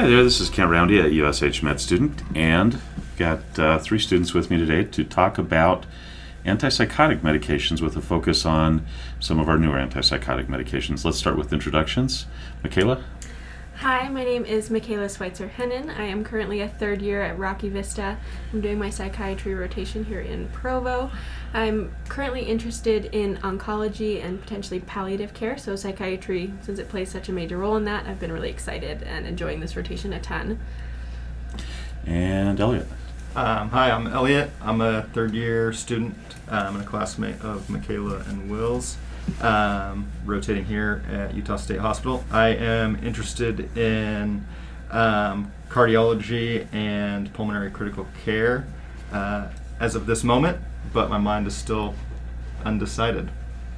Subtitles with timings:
[0.00, 2.80] Hi there, this is Kent Roundy, a USH Med student, and
[3.18, 5.84] got uh, three students with me today to talk about
[6.46, 8.86] antipsychotic medications with a focus on
[9.18, 11.04] some of our newer antipsychotic medications.
[11.04, 12.24] Let's start with introductions.
[12.64, 13.04] Michaela?
[14.00, 15.94] Hi, my name is Michaela Schweitzer Hennen.
[15.94, 18.16] I am currently a third year at Rocky Vista.
[18.50, 21.10] I'm doing my psychiatry rotation here in Provo.
[21.52, 27.28] I'm currently interested in oncology and potentially palliative care, so psychiatry, since it plays such
[27.28, 30.58] a major role in that, I've been really excited and enjoying this rotation a ton.
[32.06, 32.88] And Elliot.
[33.36, 34.50] Um, hi, I'm Elliot.
[34.62, 36.16] I'm a third year student.
[36.48, 38.96] I'm a classmate of Michaela and Will's
[39.40, 42.24] um, rotating here at Utah State Hospital.
[42.30, 44.44] I am interested in
[44.90, 48.66] um, cardiology and pulmonary critical care
[49.12, 50.58] uh, as of this moment,
[50.92, 51.94] but my mind is still
[52.64, 53.30] undecided.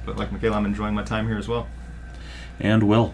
[0.05, 1.67] But like Michaela, I'm enjoying my time here as well.
[2.59, 3.13] And Will.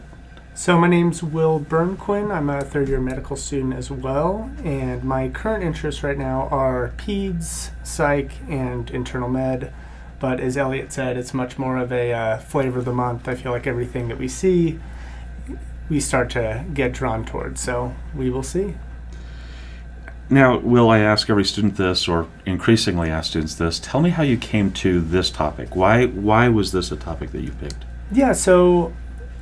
[0.55, 2.31] So my name's Will Burnquin.
[2.31, 6.91] I'm a third year medical student as well, and my current interests right now are
[6.97, 9.71] peds, psych, and internal med.
[10.19, 13.27] But as Elliot said, it's much more of a uh, flavor of the month.
[13.27, 14.79] I feel like everything that we see,
[15.89, 17.61] we start to get drawn towards.
[17.61, 18.75] So we will see.
[20.31, 23.79] Now, Will, I ask every student this, or increasingly ask students this.
[23.79, 25.75] Tell me how you came to this topic.
[25.75, 27.83] Why, why was this a topic that you picked?
[28.11, 28.93] Yeah, so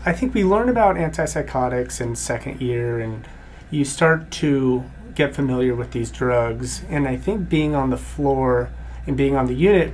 [0.05, 3.27] I think we learn about antipsychotics in second year, and
[3.69, 6.83] you start to get familiar with these drugs.
[6.87, 8.69] And I think being on the floor
[9.05, 9.91] and being on the unit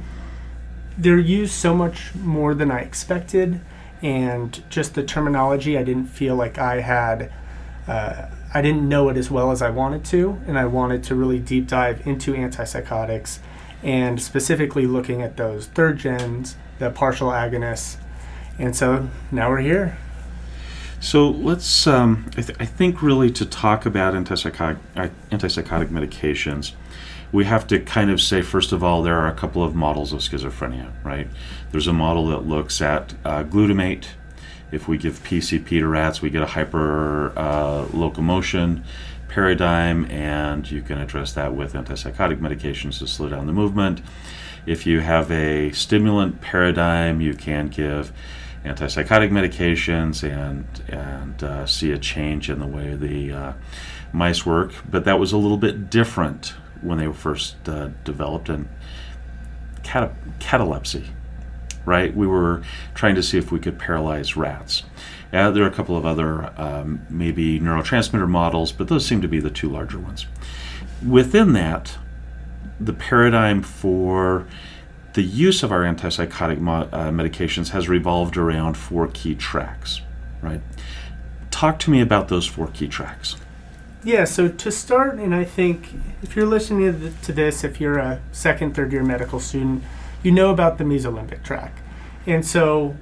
[0.97, 3.61] they're used so much more than I expected,
[4.01, 7.31] and just the terminology, I didn't feel like I had.
[7.87, 11.15] Uh, I didn't know it as well as I wanted to, and I wanted to
[11.15, 13.39] really deep dive into antipsychotics
[13.81, 17.97] and specifically looking at those third gens, the partial agonists.
[18.59, 19.97] And so now we're here.
[20.99, 26.71] So let's, um, I, th- I, think, really to talk about antipsychotic, uh, antipsychotic medications,
[27.33, 30.13] we have to kind of say, first of all, there are a couple of models
[30.13, 31.27] of schizophrenia, right?
[31.71, 34.05] There's a model that looks at uh, glutamate.
[34.71, 38.83] If we give PCP to rats, we get a hyper uh, locomotion
[39.29, 44.01] paradigm, and you can address that with antipsychotic medications to slow down the movement.
[44.67, 48.13] If you have a stimulant paradigm, you can give
[48.63, 53.53] antipsychotic medications and and uh, see a change in the way the uh,
[54.13, 54.71] mice work.
[54.89, 58.67] But that was a little bit different when they were first uh, developed, and
[59.83, 61.05] cat- catalepsy,
[61.85, 62.15] right?
[62.15, 62.63] We were
[62.93, 64.83] trying to see if we could paralyze rats.
[65.31, 69.27] Uh, there are a couple of other um, maybe neurotransmitter models, but those seem to
[69.27, 70.27] be the two larger ones.
[71.07, 71.97] Within that,
[72.79, 74.47] the paradigm for
[75.13, 80.01] the use of our antipsychotic mo- uh, medications has revolved around four key tracks,
[80.41, 80.61] right?
[81.51, 83.35] Talk to me about those four key tracks.
[84.05, 85.87] Yeah, so to start, and I think
[86.21, 89.81] if you're listening to this, if you're a second, third year medical student,
[90.21, 91.79] you know about the mesolimbic tract.
[92.27, 92.97] And so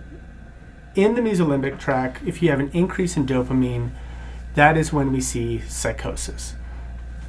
[0.95, 3.91] in the mesolimbic tract, if you have an increase in dopamine,
[4.53, 6.53] that is when we see psychosis.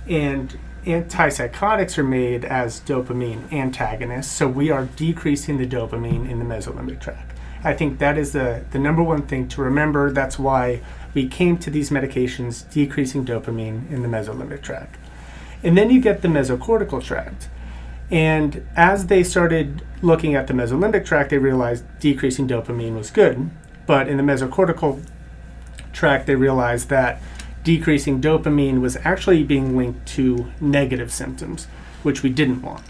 [0.06, 6.44] And antipsychotics are made as dopamine antagonists, so we are decreasing the dopamine in the
[6.44, 7.31] mesolimbic tract.
[7.64, 10.10] I think that is the, the number one thing to remember.
[10.10, 10.80] That's why
[11.14, 14.96] we came to these medications decreasing dopamine in the mesolimbic tract.
[15.62, 17.48] And then you get the mesocortical tract.
[18.10, 23.50] And as they started looking at the mesolimbic tract, they realized decreasing dopamine was good.
[23.86, 25.04] But in the mesocortical
[25.92, 27.22] tract, they realized that
[27.62, 31.66] decreasing dopamine was actually being linked to negative symptoms,
[32.02, 32.82] which we didn't want.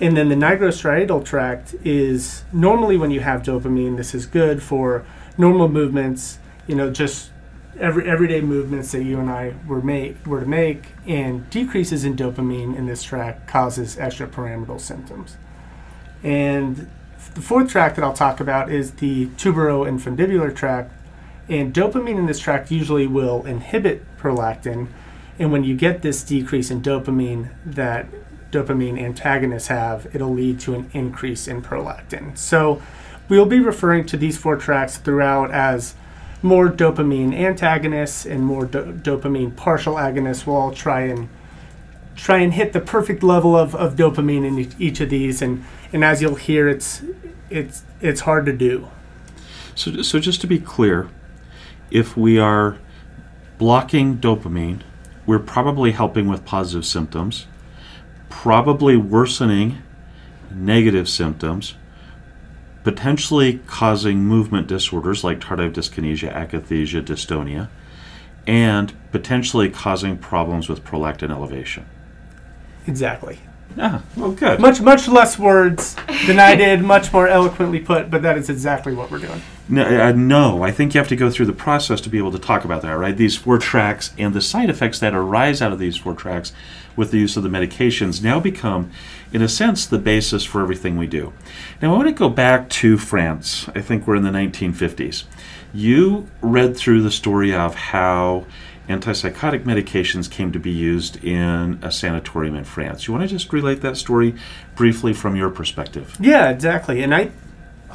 [0.00, 5.06] And then the nigrostriatal tract is normally when you have dopamine, this is good for
[5.38, 7.30] normal movements, you know, just
[7.78, 12.16] every everyday movements that you and I were make were to make, and decreases in
[12.16, 15.36] dopamine in this tract causes extrapyramidal symptoms.
[16.22, 16.88] And
[17.34, 20.92] the fourth tract that I'll talk about is the tubero-infundibular tract,
[21.48, 24.88] and dopamine in this tract usually will inhibit prolactin,
[25.38, 28.06] and when you get this decrease in dopamine that
[28.54, 32.38] dopamine antagonists have, it'll lead to an increase in prolactin.
[32.38, 32.80] So
[33.28, 35.94] we'll be referring to these four tracks throughout as
[36.40, 40.46] more dopamine antagonists and more do- dopamine partial agonists.
[40.46, 41.28] We'll all try and
[42.14, 46.04] try and hit the perfect level of, of dopamine in each of these, and, and
[46.04, 47.02] as you'll hear, it's
[47.50, 48.88] it's it's hard to do.
[49.74, 51.08] So, so just to be clear,
[51.90, 52.78] if we are
[53.58, 54.82] blocking dopamine,
[55.26, 57.46] we're probably helping with positive symptoms
[58.34, 59.80] probably worsening
[60.50, 61.76] negative symptoms,
[62.82, 67.68] potentially causing movement disorders like tardive dyskinesia, akathisia, dystonia,
[68.46, 71.86] and potentially causing problems with prolactin elevation.
[72.88, 73.38] Exactly.
[73.78, 74.58] Ah, well, good.
[74.60, 75.96] Much much less words
[76.26, 79.40] than I did, much more eloquently put, but that is exactly what we're doing.
[79.68, 82.32] No, uh, no, I think you have to go through the process to be able
[82.32, 83.16] to talk about that, right?
[83.16, 86.52] These four tracks and the side effects that arise out of these four tracks
[86.96, 88.90] with the use of the medications now become,
[89.32, 91.32] in a sense, the basis for everything we do.
[91.80, 93.68] Now, I want to go back to France.
[93.74, 95.24] I think we're in the 1950s.
[95.72, 98.44] You read through the story of how
[98.88, 103.06] antipsychotic medications came to be used in a sanatorium in France.
[103.06, 104.34] You want to just relate that story
[104.76, 106.16] briefly from your perspective?
[106.20, 107.02] Yeah, exactly.
[107.02, 107.30] And I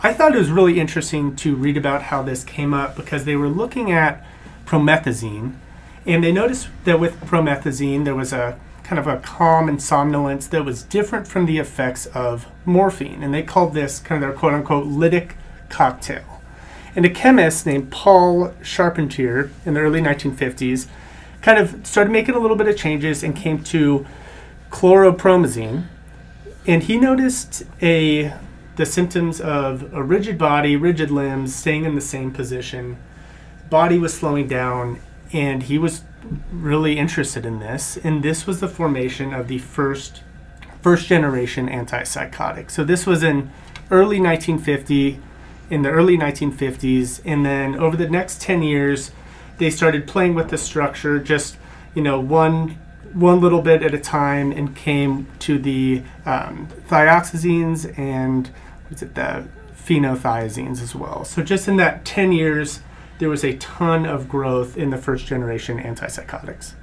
[0.01, 3.35] I thought it was really interesting to read about how this came up because they
[3.35, 4.25] were looking at
[4.65, 5.55] promethazine
[6.05, 10.47] and they noticed that with promethazine there was a kind of a calm and somnolence
[10.47, 14.37] that was different from the effects of morphine and they called this kind of their
[14.37, 15.31] quote unquote lytic
[15.67, 16.41] cocktail.
[16.95, 20.87] And a chemist named Paul Charpentier in the early 1950s
[21.41, 24.07] kind of started making a little bit of changes and came to
[24.71, 25.87] chlorpromazine.
[26.65, 28.33] And he noticed a
[28.79, 32.97] the symptoms of a rigid body, rigid limbs, staying in the same position.
[33.69, 35.01] Body was slowing down,
[35.33, 36.05] and he was
[36.49, 37.97] really interested in this.
[37.97, 40.23] And this was the formation of the first
[40.81, 42.71] first generation antipsychotic.
[42.71, 43.51] So this was in
[43.91, 45.19] early 1950
[45.69, 49.11] in the early 1950s, and then over the next 10 years,
[49.57, 51.57] they started playing with the structure, just
[51.93, 52.77] you know one
[53.11, 58.49] one little bit at a time, and came to the um, thioxazines and
[58.89, 61.23] what's it the phenothiazines as well.
[61.25, 62.81] So just in that 10 years,
[63.19, 66.73] there was a ton of growth in the first generation antipsychotics.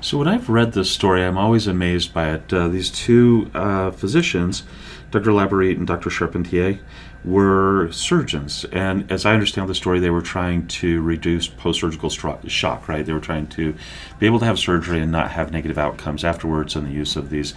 [0.00, 2.52] So when I've read this story, I'm always amazed by it.
[2.52, 4.62] Uh, these two uh, physicians,
[5.10, 5.30] Dr.
[5.30, 6.10] Laborit and Dr.
[6.10, 6.78] Charpentier,
[7.24, 12.48] were surgeons, and as I understand the story, they were trying to reduce post-surgical stro-
[12.48, 12.88] shock.
[12.88, 13.04] Right?
[13.04, 13.74] They were trying to
[14.20, 16.76] be able to have surgery and not have negative outcomes afterwards.
[16.76, 17.54] And the use of these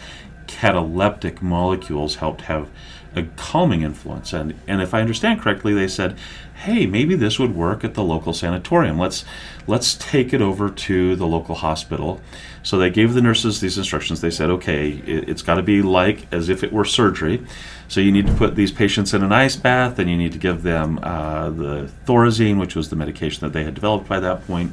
[0.47, 2.69] cataleptic molecules helped have
[3.16, 4.34] a calming influence.
[4.34, 6.18] And and if I understand correctly, they said,
[6.54, 8.98] "Hey, maybe this would work at the local sanatorium.
[8.98, 9.25] Let's
[9.68, 12.22] let's take it over to the local hospital."
[12.63, 14.22] So they gave the nurses these instructions.
[14.22, 17.44] They said, "Okay, it, it's got to be like as if it were surgery.
[17.88, 20.40] So you need to put these patients in an ice bath, and you need to
[20.40, 24.46] give them uh, the Thorazine, which was the medication that they had developed by that
[24.48, 24.72] point."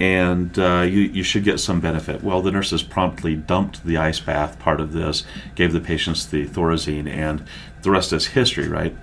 [0.00, 2.22] And uh, you, you should get some benefit.
[2.22, 5.24] Well, the nurses promptly dumped the ice bath part of this,
[5.54, 7.44] gave the patients the Thorazine, and
[7.82, 8.96] the rest is history, right?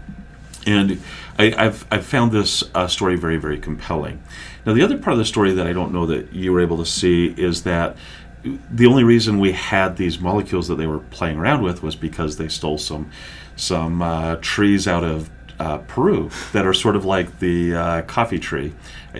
[0.65, 1.01] And
[1.39, 4.21] I, have I've found this uh, story very, very compelling.
[4.65, 6.77] Now, the other part of the story that I don't know that you were able
[6.77, 7.95] to see is that
[8.43, 12.38] the only reason we had these molecules that they were playing around with was because
[12.38, 13.11] they stole some
[13.55, 15.29] some uh, trees out of
[15.59, 18.73] uh, Peru that are sort of like the uh, coffee tree,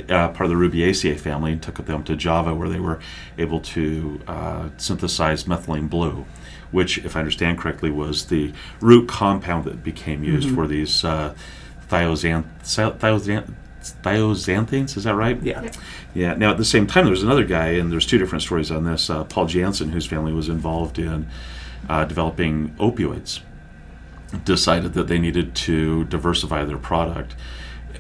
[0.10, 3.00] uh, part of the Rubiaceae family, and took them to Java where they were
[3.38, 6.26] able to uh, synthesize methylene blue,
[6.72, 10.56] which, if I understand correctly, was the root compound that became used Mhm.
[10.56, 11.34] for these uh,
[11.90, 13.54] thiozan- thiozan-
[14.04, 14.96] thioxanthenes.
[14.98, 15.42] Is that right?
[15.42, 15.70] Yeah.
[16.14, 16.34] Yeah.
[16.36, 18.84] Now, at the same time, there was another guy, and there's two different stories on
[18.84, 19.10] this.
[19.10, 21.28] Uh, Paul Jansen, whose family was involved in
[21.90, 23.40] uh, developing opioids,
[24.46, 27.36] decided that they needed to diversify their product.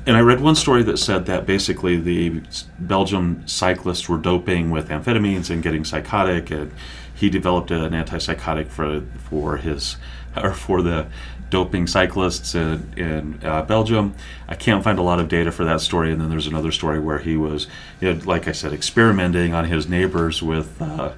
[0.05, 2.41] And I read one story that said that basically the
[2.79, 6.71] Belgium cyclists were doping with amphetamines and getting psychotic, and
[7.13, 9.97] he developed an antipsychotic for for his
[10.35, 11.07] or for the
[11.51, 14.15] doping cyclists in, in uh, Belgium.
[14.47, 16.11] I can't find a lot of data for that story.
[16.11, 17.67] And then there's another story where he was,
[17.99, 21.11] you know, like I said, experimenting on his neighbors with uh,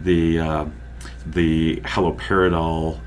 [0.00, 0.64] the uh,
[1.26, 3.00] the haloperidol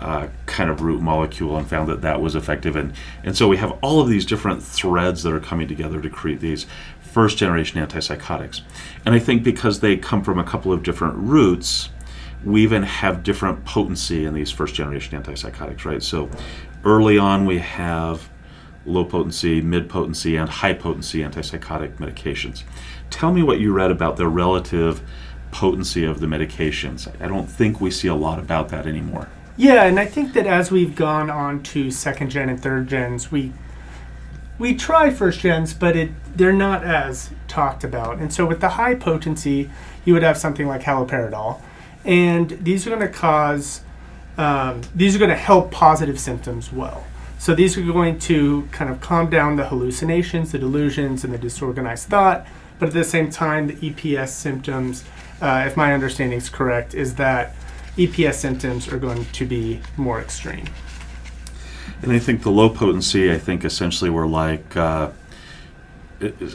[0.00, 2.76] uh, kind of root molecule and found that that was effective.
[2.76, 2.92] And,
[3.24, 6.40] and so we have all of these different threads that are coming together to create
[6.40, 6.66] these
[7.00, 8.60] first generation antipsychotics.
[9.04, 11.88] And I think because they come from a couple of different roots,
[12.44, 16.02] we even have different potency in these first generation antipsychotics, right?
[16.02, 16.28] So
[16.84, 18.28] early on, we have
[18.84, 22.62] low potency, mid potency, and high potency antipsychotic medications.
[23.10, 25.02] Tell me what you read about the relative
[25.50, 27.10] potency of the medications.
[27.20, 29.28] I don't think we see a lot about that anymore.
[29.56, 33.32] Yeah, and I think that as we've gone on to second gen and third gens,
[33.32, 33.52] we
[34.58, 38.18] we try first gens, but it they're not as talked about.
[38.18, 39.70] And so with the high potency,
[40.04, 41.60] you would have something like haloperidol,
[42.04, 43.80] and these are going to cause
[44.36, 47.04] um, these are going to help positive symptoms well.
[47.38, 51.38] So these are going to kind of calm down the hallucinations, the delusions, and the
[51.38, 52.46] disorganized thought.
[52.78, 55.04] But at the same time, the EPS symptoms,
[55.40, 57.54] uh, if my understanding is correct, is that
[57.96, 60.66] EPS symptoms are going to be more extreme.
[62.02, 65.10] And I think the low potency, I think essentially were like, uh,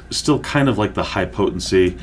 [0.09, 1.97] still kind of like the high potency.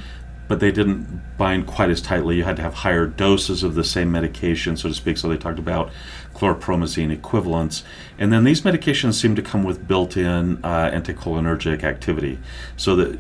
[0.49, 2.37] but they didn't bind quite as tightly.
[2.37, 5.19] You had to have higher doses of the same medication, so to speak.
[5.19, 5.93] So they talked about
[6.35, 7.85] chlorpromazine equivalents.
[8.19, 12.39] And then these medications seem to come with built in uh, anticholinergic activity,
[12.77, 13.19] so that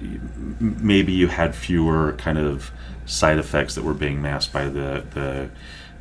[0.59, 2.73] maybe you had fewer kind of
[3.05, 5.51] side effects that were being masked by the, the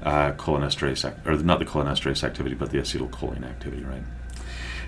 [0.03, 4.03] uh, cholinesterase, or not the cholinesterase activity, but the acetylcholine activity, right?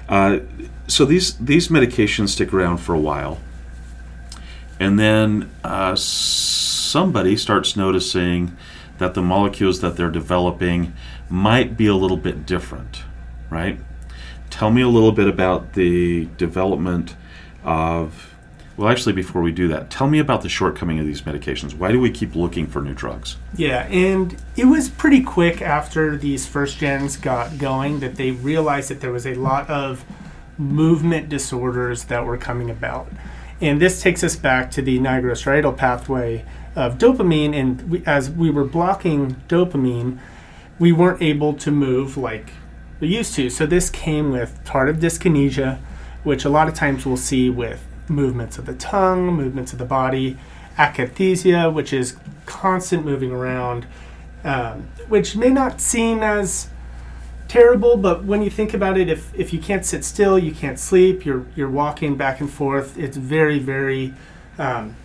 [0.07, 0.39] Uh,
[0.87, 3.39] so these, these medications stick around for a while.
[4.79, 8.55] And then uh, somebody starts noticing
[8.97, 10.93] that the molecules that they're developing
[11.29, 13.03] might be a little bit different,
[13.49, 13.79] right?
[14.49, 17.15] Tell me a little bit about the development
[17.63, 18.28] of.
[18.79, 21.73] Well, actually, before we do that, tell me about the shortcoming of these medications.
[21.73, 23.35] Why do we keep looking for new drugs?
[23.57, 28.89] Yeah, and it was pretty quick after these first gens got going that they realized
[28.89, 30.05] that there was a lot of
[30.57, 33.11] movement disorders that were coming about.
[33.59, 37.53] And this takes us back to the nigrostriatal pathway of dopamine.
[37.53, 40.19] And we, as we were blocking dopamine,
[40.79, 42.53] we weren't able to move like
[43.01, 43.49] we used to.
[43.49, 45.79] So this came with tardive dyskinesia,
[46.23, 49.85] which a lot of times we'll see with movements of the tongue, movements of the
[49.85, 50.37] body,
[50.77, 53.85] akathisia, which is constant moving around,
[54.43, 56.69] um, which may not seem as
[57.47, 60.79] terrible, but when you think about it, if, if you can't sit still, you can't
[60.79, 64.13] sleep, you're, you're walking back and forth, it's very, very
[64.57, 64.95] um,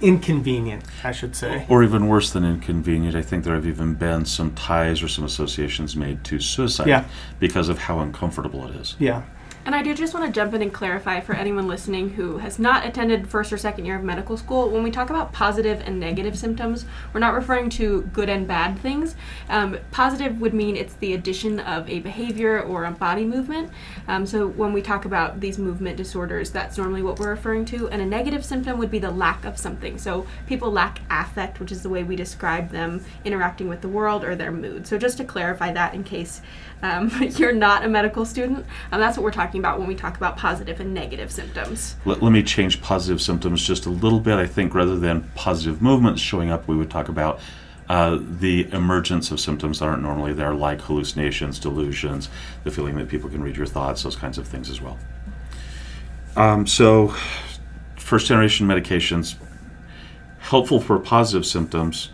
[0.00, 1.66] inconvenient, I should say.
[1.68, 5.24] Or even worse than inconvenient, I think there have even been some ties or some
[5.24, 7.04] associations made to suicide Yeah.
[7.40, 8.94] because of how uncomfortable it is.
[8.98, 9.22] Yeah.
[9.64, 12.58] And I do just want to jump in and clarify for anyone listening who has
[12.58, 14.70] not attended first or second year of medical school.
[14.70, 18.78] When we talk about positive and negative symptoms, we're not referring to good and bad
[18.78, 19.14] things.
[19.50, 23.70] Um, positive would mean it's the addition of a behavior or a body movement.
[24.06, 27.88] Um, so when we talk about these movement disorders, that's normally what we're referring to.
[27.88, 29.98] And a negative symptom would be the lack of something.
[29.98, 34.24] So people lack affect, which is the way we describe them interacting with the world
[34.24, 34.86] or their mood.
[34.86, 36.40] So just to clarify that in case
[36.82, 40.16] um, you're not a medical student, And that's what we're talking about when we talk
[40.16, 41.96] about positive and negative symptoms.
[42.04, 44.34] Let, let me change positive symptoms just a little bit.
[44.34, 47.40] I think rather than positive movements showing up, we would talk about
[47.88, 52.28] uh, the emergence of symptoms that aren't normally there, like hallucinations, delusions,
[52.64, 54.98] the feeling that people can read your thoughts, those kinds of things as well.
[56.36, 57.14] Um, so,
[57.96, 59.36] first generation medications,
[60.38, 62.10] helpful for positive symptoms.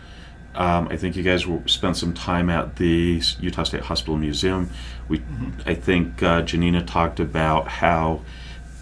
[0.55, 4.69] Um, I think you guys will spend some time at the Utah State Hospital Museum.
[5.09, 5.21] We,
[5.65, 8.21] I think uh, Janina talked about how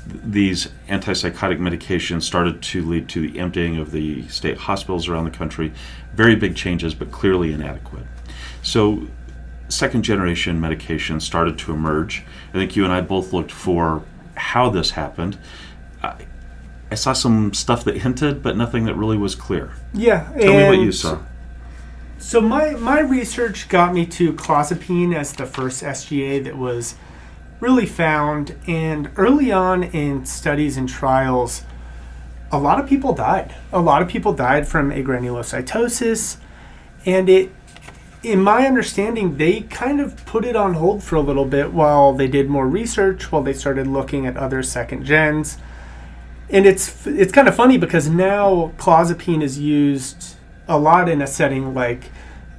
[0.08, 5.26] th- these antipsychotic medications started to lead to the emptying of the state hospitals around
[5.26, 5.74] the country.
[6.14, 8.06] Very big changes, but clearly inadequate.
[8.62, 9.08] So,
[9.68, 12.24] second generation medications started to emerge.
[12.50, 14.04] I think you and I both looked for
[14.36, 15.40] how this happened.
[16.04, 16.28] I,
[16.92, 19.72] I saw some stuff that hinted, but nothing that really was clear.
[19.92, 20.32] Yeah.
[20.40, 21.24] Tell me what you saw.
[22.24, 26.96] So my my research got me to clozapine as the first SGA that was
[27.60, 31.64] really found, and early on in studies and trials,
[32.50, 33.54] a lot of people died.
[33.74, 36.38] A lot of people died from agranulocytosis,
[37.06, 37.52] and it,
[38.24, 42.14] in my understanding, they kind of put it on hold for a little bit while
[42.14, 45.58] they did more research, while they started looking at other second gens.
[46.50, 50.38] And it's it's kind of funny because now clozapine is used
[50.68, 52.12] a lot in a setting like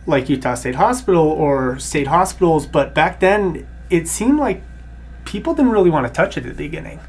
[0.06, 4.62] like Utah State Hospital or state hospitals, but back then it seemed like
[5.24, 7.00] people didn't really want to touch it at the beginning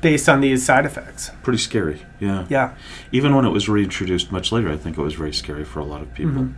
[0.00, 1.30] based on these side effects.
[1.42, 2.44] Pretty scary, yeah.
[2.48, 2.74] Yeah.
[3.10, 5.84] Even when it was reintroduced much later, I think it was very scary for a
[5.84, 6.42] lot of people.
[6.42, 6.52] Mhm.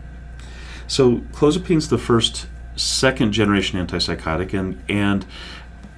[0.86, 5.24] So clozapine's the first second generation antipsychotic, and and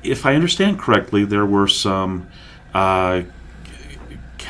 [0.02, 2.28] if I understand correctly, there were some
[2.72, 3.22] uh,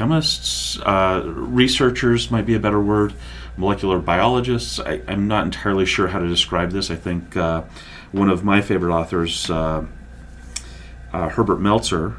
[0.00, 3.12] chemists, uh, researchers might be a better word,
[3.58, 4.80] molecular biologists.
[4.80, 6.90] I, I'm not entirely sure how to describe this.
[6.90, 7.64] I think uh,
[8.10, 9.84] one of my favorite authors, uh,
[11.12, 12.16] uh, Herbert Meltzer,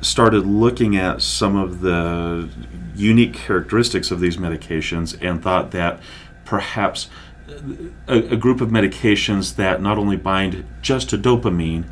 [0.00, 2.48] started looking at some of the
[2.94, 6.00] unique characteristics of these medications and thought that
[6.46, 7.10] perhaps
[8.08, 11.84] a, a group of medications that not only bind just to dopamine,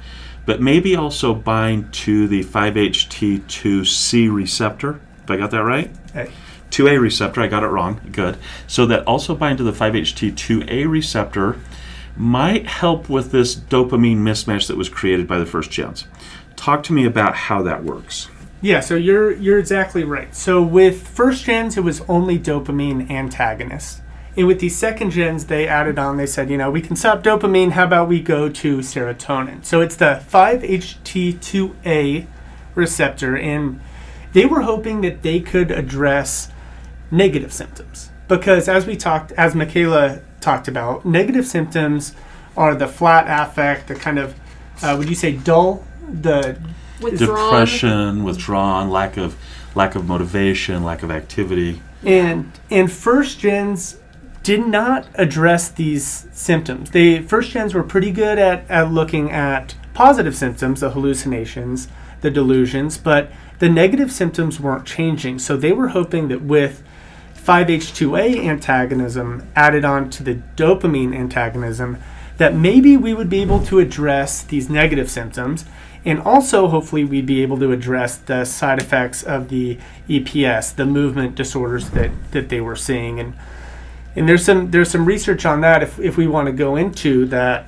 [0.47, 5.01] but maybe also bind to the 5-HT2C receptor.
[5.23, 5.91] If I got that right?
[6.13, 6.31] Hey.
[6.71, 8.01] 2A receptor, I got it wrong.
[8.13, 8.37] Good.
[8.67, 11.59] So that also bind to the 5-HT2A receptor
[12.17, 16.07] might help with this dopamine mismatch that was created by the first gens.
[16.57, 18.29] Talk to me about how that works.
[18.61, 20.35] Yeah, so you're you're exactly right.
[20.35, 24.01] So with first gens, it was only dopamine antagonists.
[24.37, 27.23] And with these second gens, they added on, they said, you know, we can stop
[27.23, 27.71] dopamine.
[27.73, 29.65] How about we go to serotonin?
[29.65, 32.27] So it's the 5-HT2A
[32.75, 33.37] receptor.
[33.37, 33.81] And
[34.33, 36.51] they were hoping that they could address
[37.11, 38.11] negative symptoms.
[38.27, 42.15] Because as we talked, as Michaela talked about, negative symptoms
[42.57, 44.35] are the flat affect, the kind of,
[44.83, 45.85] uh, would you say dull?
[46.11, 46.59] The
[47.01, 47.51] Withdrawn.
[47.51, 49.37] Depression, withdrawn, lack of
[49.75, 51.83] lack of motivation, lack of activity.
[52.05, 53.97] and and first gens
[54.45, 56.93] did not address these symptoms.
[56.93, 61.89] They first gens were pretty good at, at looking at positive symptoms, the hallucinations,
[62.21, 65.39] the delusions, but the negative symptoms weren't changing.
[65.39, 66.83] So they were hoping that with
[67.37, 71.99] 5-H2A antagonism added on to the dopamine antagonism,
[72.37, 75.65] that maybe we would be able to address these negative symptoms
[76.05, 80.85] and also hopefully we'd be able to address the side effects of the EPS, the
[80.85, 83.19] movement disorders that, that they were seeing.
[83.19, 83.35] And
[84.17, 87.27] and there's some there's some research on that if, if we want to go into
[87.27, 87.67] that.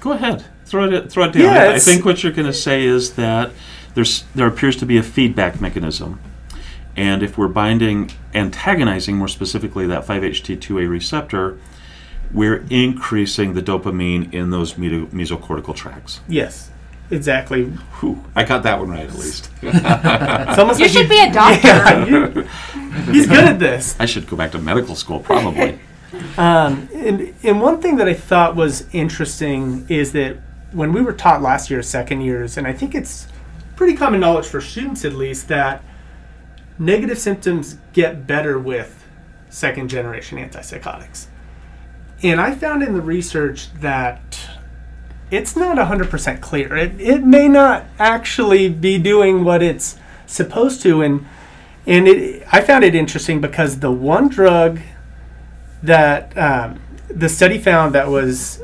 [0.00, 1.42] Go ahead, throw it throw it down.
[1.42, 3.50] Yeah, I- think what you're going to say is that
[3.94, 6.20] there's there appears to be a feedback mechanism,
[6.96, 11.58] and if we're binding antagonizing more specifically that 5-HT2A receptor,
[12.32, 16.20] we're increasing the dopamine in those meso- mesocortical tracts.
[16.28, 16.70] Yes,
[17.10, 17.64] exactly.
[18.00, 19.50] Whew, I got that one right at least.
[19.62, 21.68] It's You like should be a doctor.
[21.68, 22.48] Yeah, you-
[23.12, 23.96] he's good at this.
[23.98, 25.78] I should go back to medical school probably.
[26.38, 30.36] Um, and, and one thing that I thought was interesting is that
[30.70, 33.26] when we were taught last year, second years, and I think it's
[33.74, 35.82] pretty common knowledge for students at least, that
[36.78, 39.04] negative symptoms get better with
[39.50, 41.26] second generation antipsychotics.
[42.22, 44.38] And I found in the research that
[45.30, 46.76] it's not 100% clear.
[46.76, 51.02] It, it may not actually be doing what it's supposed to.
[51.02, 51.26] And,
[51.86, 54.80] and it, I found it interesting because the one drug
[55.82, 58.62] that um, the study found that was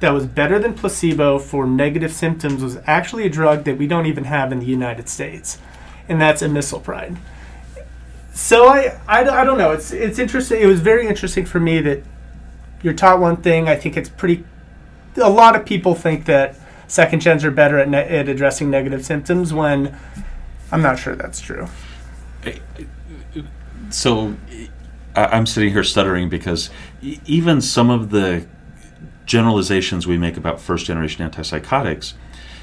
[0.00, 4.06] that was better than placebo for negative symptoms was actually a drug that we don't
[4.06, 5.58] even have in the United States,
[6.08, 7.16] and that's amisulpride.
[8.34, 9.72] So I, I, I don't know.
[9.72, 10.60] It's it's interesting.
[10.60, 12.02] It was very interesting for me that
[12.82, 13.68] you're taught one thing.
[13.68, 14.44] I think it's pretty.
[15.16, 19.04] A lot of people think that second gens are better at, ne- at addressing negative
[19.04, 19.96] symptoms when
[20.70, 21.68] I'm not sure that's true.
[23.90, 24.36] so
[25.14, 26.70] I'm sitting here stuttering because
[27.02, 28.46] even some of the
[29.26, 32.14] generalizations we make about first generation antipsychotics,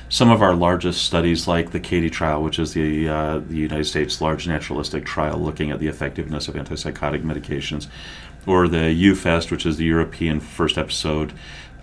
[0.09, 3.85] some of our largest studies, like the CATIE trial, which is the uh, the United
[3.85, 7.88] States large naturalistic trial looking at the effectiveness of antipsychotic medications,
[8.47, 11.31] or the EUFEST, which is the European first episode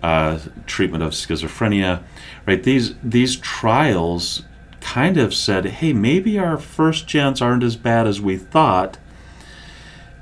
[0.03, 2.03] uh, treatment of schizophrenia,
[2.45, 2.61] right?
[2.61, 4.43] These these trials
[4.79, 8.97] kind of said, hey, maybe our first gens aren't as bad as we thought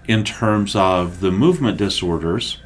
[0.08, 2.60] in terms of the movement disorders,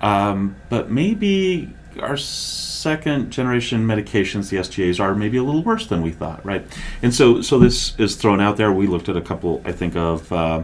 [0.00, 6.02] um, but maybe our second generation medications, the SGAs, are maybe a little worse than
[6.02, 6.64] we thought, right?
[7.02, 8.72] And so, so this is thrown out there.
[8.72, 10.62] We looked at a couple, I think, of uh,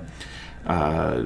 [0.66, 1.24] uh,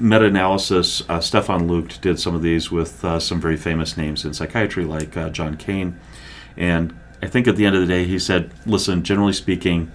[0.00, 1.02] meta-analysis.
[1.08, 4.84] Uh, Stefan Leucht did some of these with uh, some very famous names in psychiatry,
[4.84, 5.98] like uh, John Kane,
[6.56, 9.90] and I think at the end of the day, he said, "Listen, generally speaking."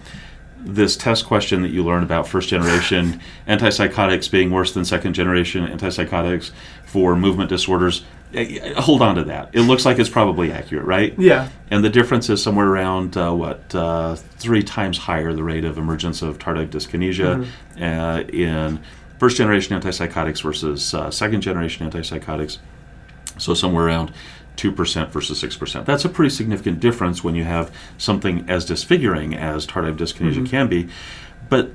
[0.67, 5.63] this test question that you learn about first generation antipsychotics being worse than second generation
[5.67, 6.49] antipsychotics
[6.87, 10.83] for movement disorders eh, eh, hold on to that it looks like it's probably accurate
[10.87, 11.49] right Yeah.
[11.69, 15.77] and the difference is somewhere around uh, what uh, three times higher the rate of
[15.77, 17.45] emergence of tardive dyskinesia
[17.79, 18.79] uh, in
[19.19, 22.59] first generation antipsychotics versus uh, second generation antipsychotics
[23.37, 24.11] so somewhere around
[24.57, 25.85] 2% versus 6%.
[25.85, 30.67] That's a pretty significant difference when you have something as disfiguring as tardive dyskinesia can
[30.67, 30.87] be.
[31.49, 31.71] But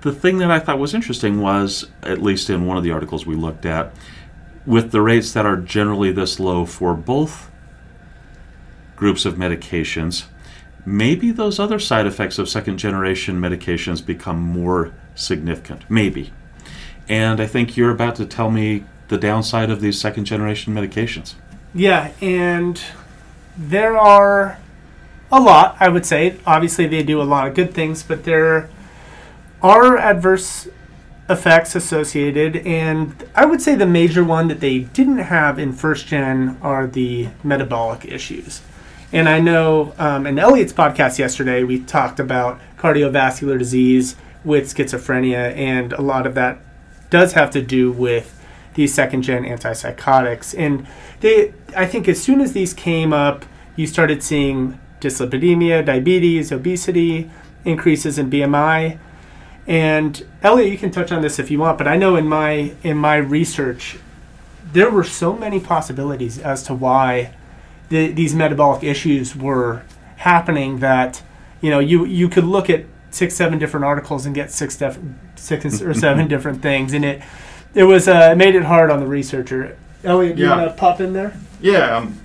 [0.00, 3.26] the thing that I thought was interesting was, at least in one of the articles
[3.26, 3.92] we looked at,
[4.64, 7.50] with the rates that are generally this low for both
[8.96, 10.24] groups of medications,
[10.84, 15.88] maybe those other side effects of second generation medications become more significant.
[15.90, 16.32] Maybe.
[17.08, 21.34] And I think you're about to tell me the downside of these second generation medications.
[21.74, 22.80] Yeah, and
[23.56, 24.58] there are
[25.30, 26.38] a lot, I would say.
[26.46, 28.68] Obviously, they do a lot of good things, but there
[29.62, 30.68] are adverse
[31.28, 36.06] effects associated, and I would say the major one that they didn't have in first
[36.06, 38.62] gen are the metabolic issues.
[39.12, 45.54] And I know um, in Elliot's podcast yesterday, we talked about cardiovascular disease with schizophrenia,
[45.54, 46.60] and a lot of that
[47.10, 48.34] does have to do with
[48.74, 50.56] these second gen antipsychotics.
[50.56, 50.86] And
[51.20, 53.44] they, I think, as soon as these came up,
[53.76, 57.30] you started seeing dyslipidemia, diabetes, obesity,
[57.64, 58.98] increases in BMI.
[59.66, 62.72] And Elliot, you can touch on this if you want, but I know in my
[62.82, 63.98] in my research,
[64.72, 67.34] there were so many possibilities as to why
[67.90, 69.82] the, these metabolic issues were
[70.16, 71.22] happening that
[71.60, 74.98] you know you you could look at six seven different articles and get six def-
[75.38, 77.22] six or seven different things, and it
[77.74, 79.76] it was uh, made it hard on the researcher.
[80.04, 81.36] Elliot, do you want to pop in there?
[81.60, 82.20] Yeah, I'm,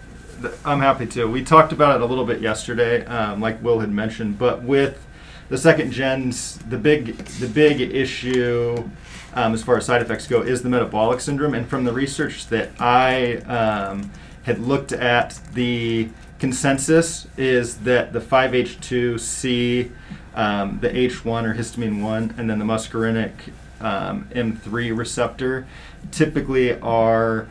[0.63, 1.26] I'm happy to.
[1.26, 5.04] We talked about it a little bit yesterday, um, like Will had mentioned, but with
[5.49, 8.89] the second gens, the big the big issue
[9.36, 11.54] um, as far as side effects go is the metabolic syndrome.
[11.54, 14.12] And from the research that I um,
[14.43, 19.91] had looked at, the consensus is that the 5H2C,
[20.36, 23.34] um, the H1 or histamine 1, and then the muscarinic
[23.82, 25.67] um, M3 receptor
[26.12, 27.48] typically are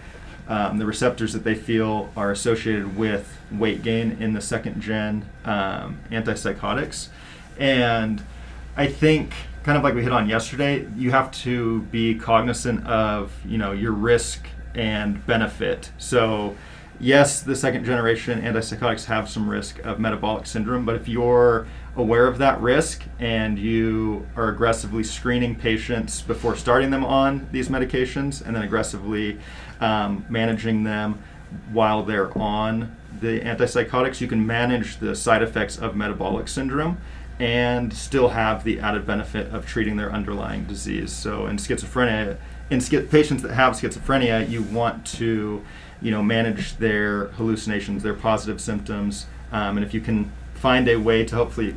[0.48, 5.28] um, the receptors that they feel are associated with weight gain in the second gen
[5.44, 7.08] um, antipsychotics.
[7.58, 8.22] And
[8.76, 13.32] I think, kind of like we hit on yesterday, you have to be cognizant of
[13.46, 15.90] you know your risk and benefit.
[15.98, 16.56] So,
[17.02, 22.26] yes, the second generation antipsychotics have some risk of metabolic syndrome, but if you're aware
[22.26, 28.44] of that risk and you are aggressively screening patients before starting them on these medications
[28.44, 29.38] and then aggressively
[29.80, 31.22] um, managing them
[31.72, 36.96] while they're on the antipsychotics, you can manage the side effects of metabolic syndrome
[37.38, 41.12] and still have the added benefit of treating their underlying disease.
[41.12, 42.38] So in schizophrenia,
[42.70, 45.64] in patients that have schizophrenia, you want to,
[46.02, 50.96] you know, manage their hallucinations, their positive symptoms, um, and if you can find a
[50.96, 51.74] way to hopefully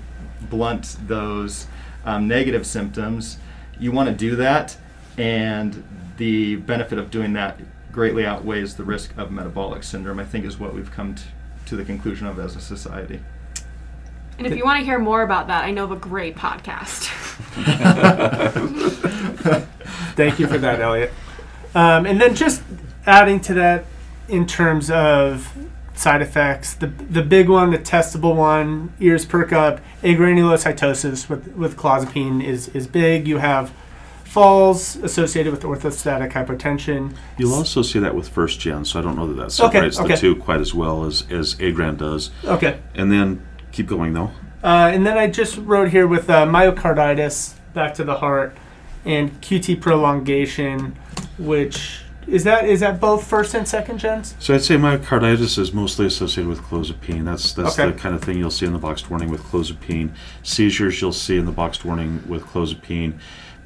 [0.50, 1.68] blunt those
[2.06, 3.38] um, negative symptoms,
[3.80, 4.78] you want to do that,
[5.18, 5.84] and
[6.18, 7.60] the benefit of doing that
[7.92, 10.20] greatly outweighs the risk of metabolic syndrome.
[10.20, 11.24] I think is what we've come to,
[11.68, 13.20] to the conclusion of as a society.
[14.38, 17.08] And if you want to hear more about that, I know of a great podcast.
[20.16, 21.14] Thank you for that, Elliot.
[21.74, 22.62] Um, and then just
[23.06, 23.86] adding to that
[24.28, 25.56] in terms of
[25.94, 31.78] side effects, the the big one, the testable one, ears perk up, agranulocytosis with with
[31.78, 33.28] clozapine is is big.
[33.28, 33.74] You have
[34.24, 37.16] falls associated with orthostatic hypotension.
[37.38, 40.00] You'll also see that with first gen, so I don't know that that Okay, separates
[40.00, 40.16] okay.
[40.16, 42.32] the two quite as well as as Agran does.
[42.44, 42.80] Okay.
[42.94, 44.32] And then keep going though.
[44.64, 48.58] Uh, and then I just wrote here with uh, myocarditis, back to the heart,
[49.06, 50.98] and QT prolongation,
[51.38, 54.36] which is that is that both first and second gens?
[54.40, 57.26] So I'd say myocarditis is mostly associated with clozapine.
[57.26, 57.92] That's that's Okay.
[57.92, 60.10] the kind of thing you'll see in the boxed warning with clozapine.
[60.44, 63.14] Seizures you'll see in the boxed warning with clozapine,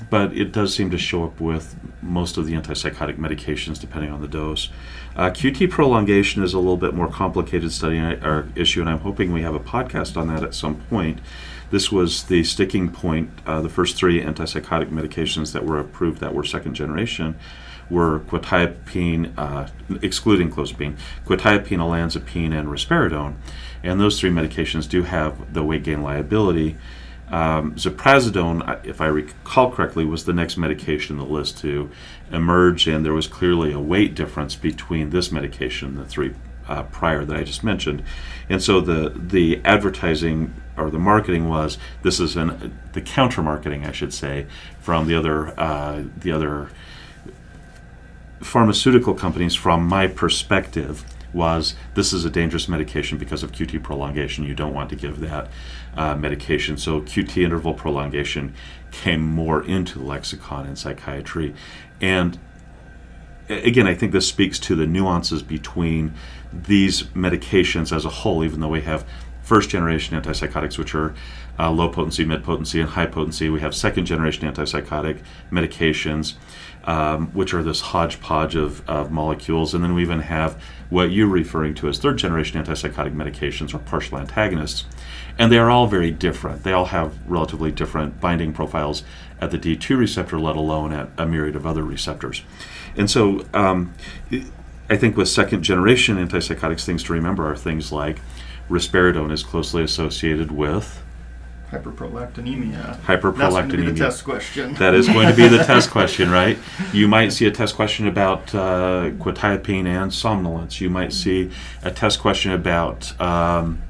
[0.10, 4.22] but it does seem to show up with most of the antipsychotic medications depending on
[4.22, 4.70] the dose.
[5.16, 9.34] Uh, QT prolongation is a little bit more complicated study or issue, and I'm hoping
[9.34, 11.20] we have a podcast on that at some point.
[11.72, 13.30] This was the sticking point.
[13.46, 17.36] Uh, the first three antipsychotic medications that were approved that were second generation
[17.90, 19.68] were quetiapine, uh,
[20.02, 23.36] excluding clozapine, quetiapine, olanzapine, and risperidone.
[23.84, 26.78] And those three medications do have the weight gain liability.
[27.32, 31.90] Um, Ziprasidone, if I recall correctly, was the next medication on the list to
[32.32, 36.34] emerge, and there was clearly a weight difference between this medication and the three
[36.68, 38.04] uh, prior that I just mentioned.
[38.48, 43.86] And so the the advertising or the marketing was this is an the counter marketing,
[43.86, 44.46] I should say,
[44.80, 46.70] from the other uh, the other
[48.42, 54.46] pharmaceutical companies, from my perspective, was this is a dangerous medication because of QT prolongation.
[54.46, 55.50] You don't want to give that
[55.96, 56.78] uh, medication.
[56.78, 58.54] So QT interval prolongation
[58.92, 61.54] came more into the lexicon in psychiatry.
[62.02, 62.40] And
[63.48, 66.14] again, I think this speaks to the nuances between
[66.52, 69.06] these medications as a whole, even though we have
[69.44, 71.14] first generation antipsychotics, which are
[71.58, 73.50] uh, low potency, mid potency, and high potency.
[73.50, 75.22] We have second generation antipsychotic
[75.52, 76.36] medications,
[76.86, 79.74] um, which are this hodgepodge of, of molecules.
[79.74, 83.80] And then we even have what you're referring to as third generation antipsychotic medications or
[83.80, 84.86] partial antagonists.
[85.38, 86.64] And they are all very different.
[86.64, 89.04] They all have relatively different binding profiles
[89.40, 92.44] at the D2 receptor, let alone at a myriad of other receptors.
[92.98, 93.94] And so um,
[94.90, 98.20] I think with second generation antipsychotics, things to remember are things like
[98.70, 101.02] risperidone is closely associated with
[101.72, 103.00] Hyperprolactinemia.
[103.02, 103.38] Hyperprolactinemia.
[103.38, 104.74] That's going to be the test question.
[104.76, 106.58] That is going to be the test question, right?
[106.92, 110.82] You might see a test question about uh, quetiapine and somnolence.
[110.82, 111.52] You might see
[111.84, 113.84] a test question about um,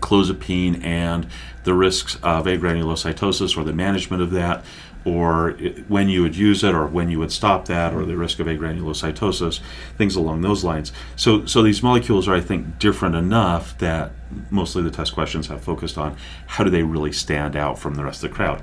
[0.00, 1.28] clozapine and
[1.62, 4.64] the risks of agranulocytosis or the management of that,
[5.06, 8.16] or i- when you would use it, or when you would stop that, or the
[8.16, 9.60] risk of agranulocytosis,
[9.96, 10.92] things along those lines.
[11.14, 14.10] So, so these molecules are, I think, different enough that
[14.50, 16.16] mostly the test questions have focused on
[16.46, 18.60] how do they really stand out from the rest of the crowd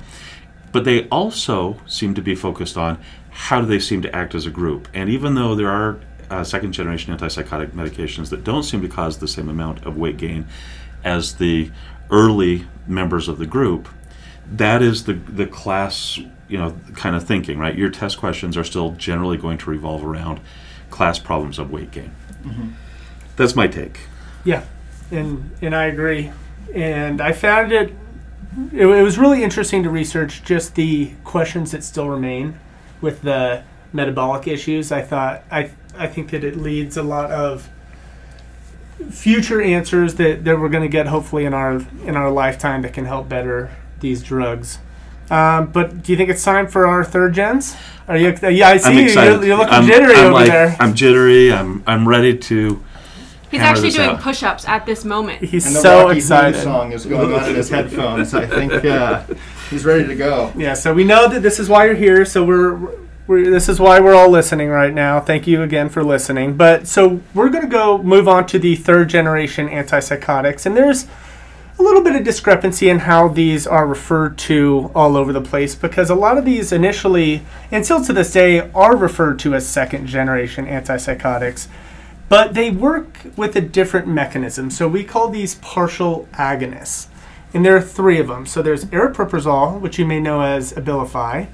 [0.73, 2.97] but they also seem to be focused on
[3.29, 4.87] how do they seem to act as a group.
[4.91, 5.99] And even though there are
[6.31, 10.17] uh, second generation antipsychotic medications that don't seem to cause the same amount of weight
[10.17, 10.47] gain
[11.03, 11.69] as the
[12.09, 13.87] early members of the group,
[14.51, 16.19] that is the the class
[16.53, 17.75] you know, kind of thinking, right?
[17.75, 20.39] Your test questions are still generally going to revolve around
[20.91, 22.11] class problems of weight gain.
[22.43, 22.69] Mm-hmm.
[23.35, 24.01] That's my take.
[24.43, 24.63] Yeah,
[25.09, 26.31] and and I agree.
[26.71, 27.95] And I found it,
[28.71, 28.85] it.
[28.85, 32.59] It was really interesting to research just the questions that still remain
[33.01, 34.91] with the metabolic issues.
[34.91, 37.67] I thought I I think that it leads a lot of
[39.09, 42.93] future answers that, that we're going to get hopefully in our in our lifetime that
[42.93, 43.71] can help better
[44.03, 44.77] these drugs.
[45.31, 47.75] Um, but do you think it's time for our third gens?
[48.07, 48.37] Are you?
[48.43, 49.03] Yeah, I see I'm you.
[49.05, 50.77] You're, you're looking I'm, jittery I'm over like, there.
[50.79, 51.51] I'm jittery.
[51.51, 52.83] I'm I'm ready to.
[53.49, 54.19] He's actually doing out.
[54.21, 55.43] push-ups at this moment.
[55.43, 56.55] He's And the so Rocky excited.
[56.55, 58.33] theme song is going on in his headphones.
[58.33, 59.23] I think uh,
[59.69, 60.51] he's ready to go.
[60.57, 62.25] Yeah, so we know that this is why you're here.
[62.25, 62.75] So we're,
[63.27, 65.19] we're this is why we're all listening right now.
[65.19, 66.57] Thank you again for listening.
[66.57, 71.05] But so we're going to go move on to the third generation antipsychotics, and there's
[71.83, 75.75] a little bit of discrepancy in how these are referred to all over the place
[75.75, 77.41] because a lot of these initially,
[77.71, 81.67] and still to this day, are referred to as second generation antipsychotics.
[82.29, 84.71] But they work with a different mechanism.
[84.71, 87.07] So we call these partial agonists.
[87.53, 88.45] And there are three of them.
[88.45, 91.47] So there's aripiprazole, which you may know as Abilify.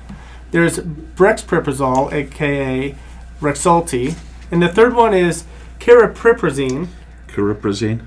[0.52, 2.96] There's brexpiprazole, aka
[3.42, 4.16] Rexulti.
[4.52, 5.46] And the third one is
[5.80, 6.90] cariprazine,
[7.28, 8.06] Cariprazine.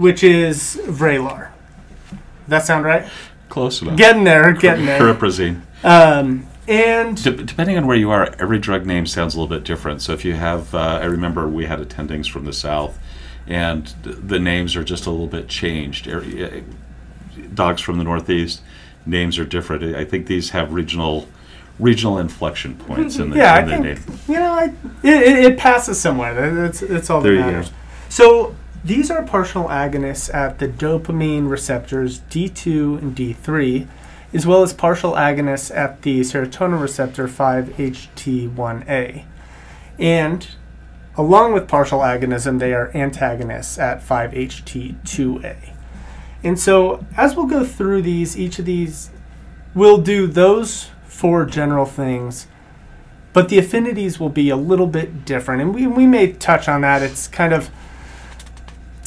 [0.00, 1.50] Which is Vraylar.
[2.48, 3.06] That sound right?
[3.48, 3.96] Close enough.
[3.96, 4.98] Getting there, getting there.
[4.98, 5.60] Cariprazine.
[5.84, 9.64] Um, and De- depending on where you are, every drug name sounds a little bit
[9.64, 10.00] different.
[10.02, 12.98] So if you have, uh, I remember we had attendings from the south,
[13.46, 16.08] and th- the names are just a little bit changed.
[16.08, 16.20] Uh,
[17.54, 18.62] Dogs from the northeast,
[19.06, 19.82] names are different.
[19.96, 21.28] I think these have regional
[21.78, 24.18] regional inflection points in, the, yeah, I in their think name.
[24.28, 24.64] you know, I,
[25.02, 26.34] it, it, passes somewhere.
[26.34, 27.50] That- That's that's all There that you go.
[27.52, 27.72] matters.
[28.10, 33.86] So these are partial agonists at the dopamine receptors D2 and D3,
[34.32, 39.24] as well as partial agonists at the serotonin receptor 5-HT1A.
[39.98, 40.48] And
[41.16, 45.74] along with partial agonism, they are antagonists at 5-HT2A.
[46.42, 49.10] And so as we'll go through these, each of these
[49.74, 52.46] will do those four general things
[53.32, 55.62] but the affinities will be a little bit different.
[55.62, 57.02] And we, we may touch on that.
[57.02, 57.70] It's kind of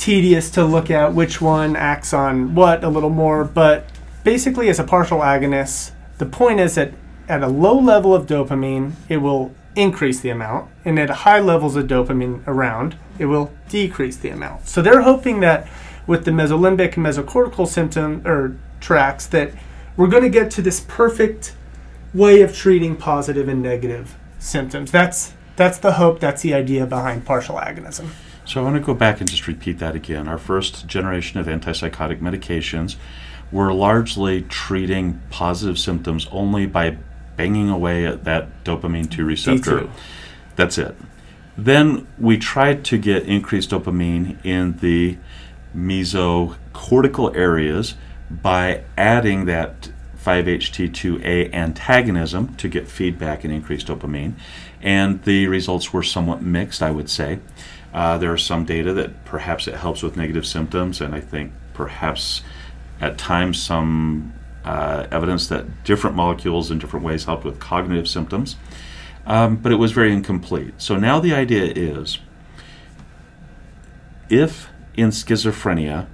[0.03, 3.85] tedious to look at which one acts on what a little more, but
[4.25, 6.91] basically, as a partial agonist, the point is that
[7.29, 11.77] at a low level of dopamine, it will increase the amount, and at high levels
[11.77, 14.67] of dopamine around, it will decrease the amount.
[14.67, 15.69] So they're hoping that
[16.05, 19.53] with the mesolimbic and mesocortical symptom or tracks that
[19.95, 21.55] we're going to get to this perfect
[22.13, 24.91] way of treating positive and negative symptoms.
[24.91, 26.19] That's that's the hope.
[26.19, 28.09] That's the idea behind partial agonism.
[28.45, 30.27] So I want to go back and just repeat that again.
[30.27, 32.97] Our first generation of antipsychotic medications
[33.51, 36.97] were largely treating positive symptoms only by
[37.37, 39.81] banging away at that dopamine 2 receptor.
[39.81, 39.89] D2.
[40.55, 40.95] That's it.
[41.57, 45.17] Then we tried to get increased dopamine in the
[45.75, 47.95] mesocortical areas
[48.29, 49.89] by adding that
[50.23, 54.33] 5-HT2A antagonism to get feedback and increased dopamine.
[54.81, 57.39] And the results were somewhat mixed, I would say.
[57.93, 61.53] Uh, there are some data that perhaps it helps with negative symptoms, and I think
[61.73, 62.41] perhaps
[62.99, 64.33] at times some
[64.65, 68.55] uh, evidence that different molecules in different ways helped with cognitive symptoms.
[69.25, 70.73] Um, but it was very incomplete.
[70.77, 72.19] So now the idea is
[74.29, 76.07] if in schizophrenia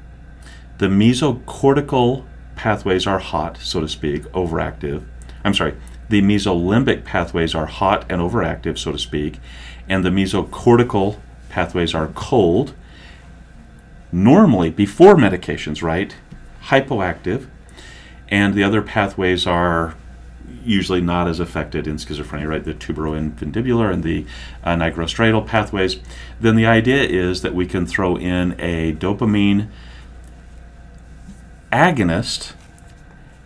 [0.78, 5.04] the mesocortical pathways are hot, so to speak, overactive,
[5.44, 5.76] I'm sorry,
[6.10, 9.40] the mesolimbic pathways are hot and overactive, so to speak,
[9.88, 12.74] and the mesocortical pathways are cold,
[14.12, 16.16] normally before medications, right?
[16.64, 17.48] Hypoactive,
[18.30, 19.96] and the other pathways are
[20.64, 22.64] usually not as affected in schizophrenia, right?
[22.64, 24.26] The tuberoinfundibular and the
[24.64, 25.98] uh, nigrostriatal pathways.
[26.40, 29.70] Then the idea is that we can throw in a dopamine
[31.72, 32.54] agonist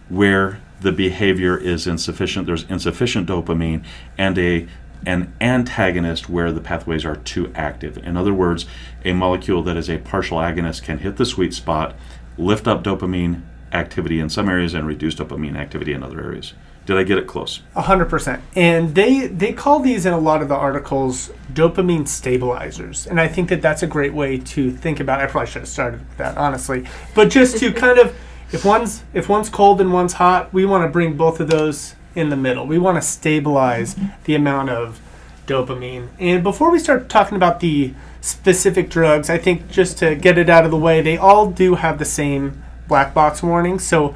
[0.09, 2.45] where the behavior is insufficient.
[2.45, 3.83] There's insufficient dopamine,
[4.17, 4.67] and a
[5.05, 7.97] an antagonist where the pathways are too active.
[7.97, 8.65] In other words,
[9.03, 11.95] a molecule that is a partial agonist can hit the sweet spot,
[12.37, 16.53] lift up dopamine activity in some areas, and reduce dopamine activity in other areas.
[16.85, 17.61] Did I get it close?
[17.75, 18.43] A hundred percent.
[18.55, 23.29] And they they call these in a lot of the articles dopamine stabilizers, and I
[23.29, 25.21] think that that's a great way to think about.
[25.21, 25.23] it.
[25.23, 26.85] I probably should have started with that, honestly,
[27.15, 28.13] but just to kind of
[28.51, 31.95] if one's if one's cold and one's hot, we want to bring both of those
[32.15, 32.65] in the middle.
[32.65, 33.95] We want to stabilize
[34.25, 34.99] the amount of
[35.47, 36.07] dopamine.
[36.19, 40.49] And before we start talking about the specific drugs, I think just to get it
[40.49, 43.79] out of the way, they all do have the same black box warning.
[43.79, 44.15] So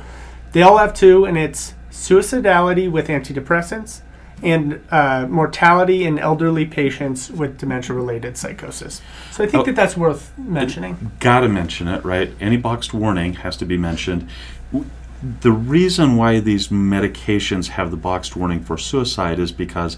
[0.54, 4.02] they all have two, and it's suicidality with antidepressants,
[4.44, 9.02] and uh, mortality in elderly patients with dementia-related psychosis.
[9.32, 9.66] So I think Oh.
[9.66, 11.12] that that's worth mentioning.
[11.20, 12.32] Gotta mention it, right?
[12.40, 14.30] Any boxed warning has to be mentioned.
[15.42, 19.98] The reason why these medications have the boxed warning for suicide is because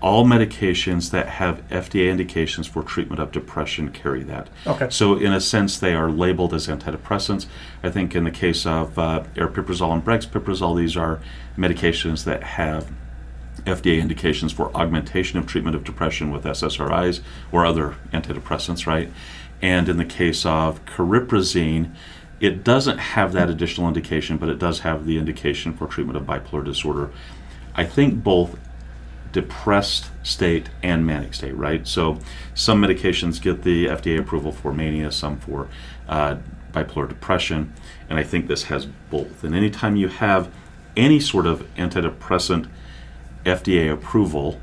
[0.00, 4.48] all medications that have FDA indications for treatment of depression carry that.
[4.66, 4.88] Okay.
[4.90, 7.46] So, in a sense, they are labeled as antidepressants.
[7.82, 11.20] I think in the case of uh, aripiprazole and brexpiprazole, these are
[11.56, 12.90] medications that have
[13.64, 17.20] FDA indications for augmentation of treatment of depression with SSRIs
[17.52, 19.10] or other antidepressants, right?
[19.60, 21.94] And in the case of cariprazine,
[22.40, 26.24] it doesn't have that additional indication, but it does have the indication for treatment of
[26.24, 27.10] bipolar disorder.
[27.74, 28.58] I think both
[29.32, 31.86] depressed state and manic state, right?
[31.86, 32.18] So
[32.54, 35.68] some medications get the FDA approval for mania, some for
[36.08, 36.38] uh,
[36.72, 37.72] bipolar depression,
[38.08, 39.44] and I think this has both.
[39.44, 40.50] And anytime you have
[40.96, 42.68] any sort of antidepressant
[43.44, 44.60] FDA approval,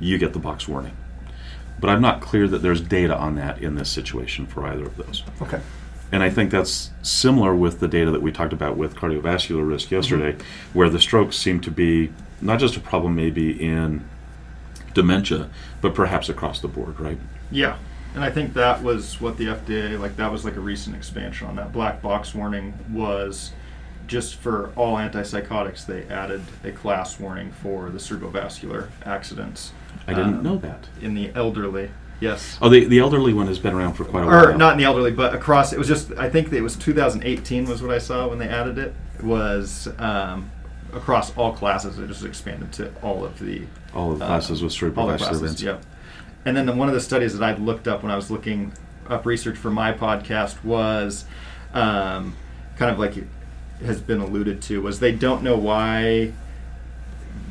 [0.00, 0.96] you get the box warning.
[1.78, 4.96] But I'm not clear that there's data on that in this situation for either of
[4.96, 5.22] those.
[5.40, 5.60] Okay.
[6.12, 9.90] And I think that's similar with the data that we talked about with cardiovascular risk
[9.90, 10.36] yesterday,
[10.72, 14.04] where the strokes seem to be not just a problem maybe in
[14.94, 15.48] dementia,
[15.80, 17.18] but perhaps across the board, right?
[17.52, 17.76] Yeah,
[18.14, 20.16] and I think that was what the FDA like.
[20.16, 23.52] That was like a recent expansion on that black box warning was
[24.08, 25.86] just for all antipsychotics.
[25.86, 29.72] They added a class warning for the cerebrovascular accidents
[30.08, 30.88] I didn't Um, know that.
[31.00, 31.90] in the elderly.
[32.20, 32.58] Yes.
[32.60, 34.48] Oh, the, the elderly one has been around for quite a while.
[34.48, 35.72] Or not in the elderly, but across.
[35.72, 36.12] It was just.
[36.12, 38.94] I think it was 2018 was what I saw when they added it.
[39.22, 40.50] Was um,
[40.92, 41.98] across all classes.
[41.98, 45.12] It just expanded to all of the All of the uh, classes with cerebral all
[45.12, 45.84] the vascular classes, events.
[45.84, 45.94] Yep.
[46.44, 48.72] And then the, one of the studies that I looked up when I was looking
[49.08, 51.24] up research for my podcast was
[51.74, 52.36] um,
[52.76, 53.26] kind of like it
[53.84, 56.32] has been alluded to was they don't know why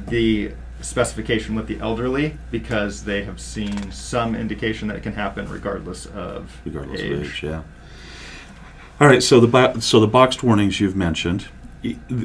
[0.08, 5.50] the specification with the elderly because they have seen some indication that it can happen
[5.50, 7.12] regardless of regardless age.
[7.12, 7.44] of age.
[7.44, 7.62] Yeah.
[9.00, 9.24] All right.
[9.24, 11.48] So the bo- so the boxed warnings you've mentioned,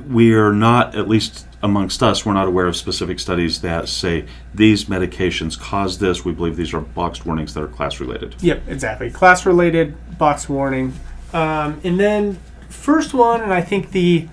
[0.08, 4.26] we are not at least amongst us, we're not aware of specific studies that say
[4.52, 6.24] these medications cause this.
[6.24, 8.36] We believe these are boxed warnings that are class related.
[8.42, 9.10] Yep, exactly.
[9.10, 10.92] Class related, box warning.
[11.32, 12.38] Um, and then,
[12.68, 14.28] first one, and I think the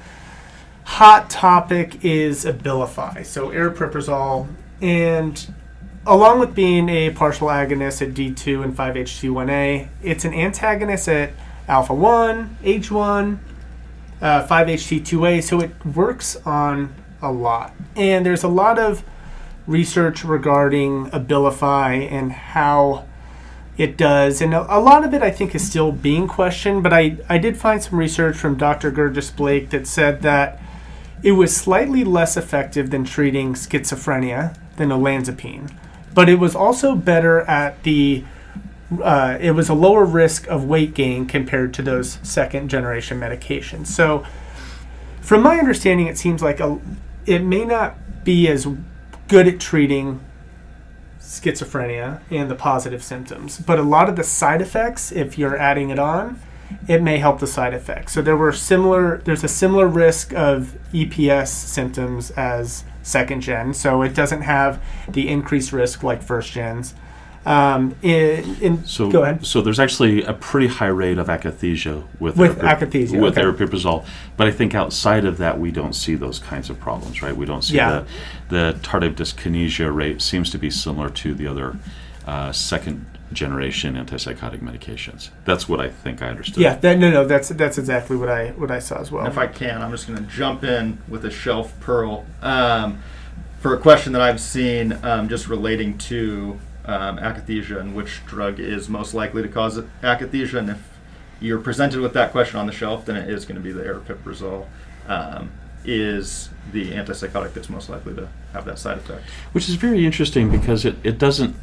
[0.91, 3.25] hot topic is Abilify.
[3.25, 4.49] So, aripiprazole.
[4.81, 5.53] And
[6.05, 11.31] along with being a partial agonist at D2 and 5-HT1A, it's an antagonist at
[11.69, 13.37] alpha 1, H1,
[14.21, 15.41] uh, 5-HT2A.
[15.41, 17.73] So, it works on a lot.
[17.95, 19.05] And there's a lot of
[19.67, 23.05] research regarding Abilify and how
[23.77, 24.41] it does.
[24.41, 26.83] And a, lot of it, I think, is still being questioned.
[26.83, 28.91] But I, I did find some research from Dr.
[28.91, 30.61] Gurgis Blake that said that
[31.23, 35.71] it was slightly less effective than treating schizophrenia than olanzapine.
[36.13, 38.23] But it was also better at the.
[39.01, 43.87] Uh, it was a lower risk of weight gain compared to those second generation medications.
[43.87, 44.25] So,
[45.21, 46.77] from my understanding, it seems like a,
[47.25, 48.67] it may not be as
[49.29, 50.19] good at treating
[51.21, 53.59] schizophrenia and the positive symptoms.
[53.59, 56.41] But a lot of the side effects, if you're adding it on,
[56.87, 58.13] it may help the side effects.
[58.13, 59.17] So there were similar.
[59.25, 63.73] There's a similar risk of EPS symptoms as second gen.
[63.73, 66.93] So it doesn't have the increased risk like first gens.
[67.43, 69.43] Um, in, in, So go ahead.
[69.47, 73.41] So there's actually a pretty high rate of akathisia with With aripip- akathisia, with okay.
[73.65, 74.05] aripiprazole,
[74.37, 77.35] but I think outside of that we don't see those kinds of problems, right?
[77.35, 78.03] We don't see Yeah.
[78.49, 81.77] the the tardive dyskinesia rate seems to be similar to the other
[82.27, 85.29] uh, second generation antipsychotic medications.
[85.45, 86.57] That's what I think I understood.
[86.57, 89.23] Yeah, that, no, no, that's that's exactly what I what I saw as well.
[89.23, 93.01] And if I can, I'm just going to jump in with a shelf pearl um,
[93.59, 98.59] for a question that I've seen um, just relating to um, akathisia and which drug
[98.59, 100.55] is most likely to cause akathisia.
[100.55, 100.97] And if
[101.39, 103.83] you're presented with that question on the shelf, then it is going to be the
[103.83, 104.67] aripiprazole.
[105.07, 105.51] Um,
[105.83, 109.27] is the antipsychotic that's most likely to have that side effect.
[109.51, 111.55] Which is very interesting because it, it doesn't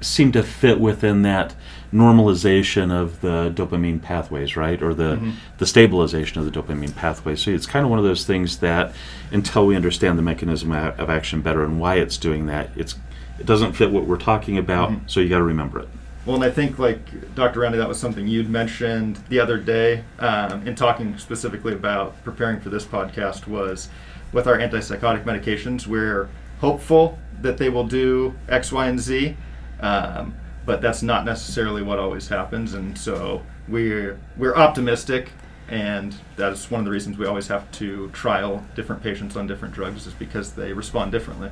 [0.00, 1.54] seem to fit within that
[1.92, 4.82] normalization of the dopamine pathways, right?
[4.82, 5.32] Or the, Mhm.
[5.58, 7.40] the stabilization of the dopamine pathways.
[7.40, 8.92] So it's kind of one of those things that
[9.32, 12.94] until we understand the mechanism of action better and why it's doing that, it's
[13.40, 15.00] it doesn't fit what we're talking about, Mhm.
[15.06, 15.88] so you got to remember it.
[16.26, 17.60] Well, and I think, like Dr.
[17.60, 22.58] Randy, that was something you'd mentioned the other day um, in talking specifically about preparing
[22.58, 23.46] for this podcast.
[23.46, 23.88] Was
[24.32, 26.28] with our antipsychotic medications, we're
[26.60, 29.36] hopeful that they will do X, Y, and Z,
[29.80, 30.34] um,
[30.66, 32.74] but that's not necessarily what always happens.
[32.74, 35.30] And so we're we're optimistic
[35.68, 39.46] and that is one of the reasons we always have to trial different patients on
[39.46, 41.50] different drugs, is because they respond differently.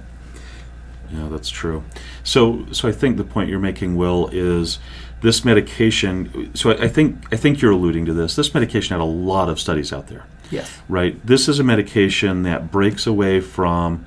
[1.11, 1.85] Yeah, that's true.
[2.24, 4.79] So, so I think the point you're making, Will, is
[5.20, 6.51] this medication.
[6.55, 8.35] So, I, I think I think you're alluding to this.
[8.35, 10.81] This medication had a lot of studies out there, Yes.
[10.89, 11.24] right?
[11.24, 14.05] This is a medication that breaks away from,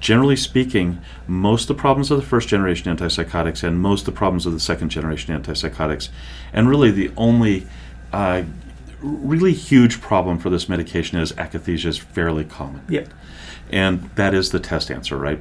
[0.00, 4.12] generally speaking, most of the problems of the first generation antipsychotics and most of the
[4.12, 6.08] problems of the second generation antipsychotics,
[6.52, 7.66] and really the only.
[8.12, 8.44] Uh,
[9.00, 13.08] really huge problem for this medication is akathisia is fairly common Yep.
[13.70, 15.38] and that is the test answer, right?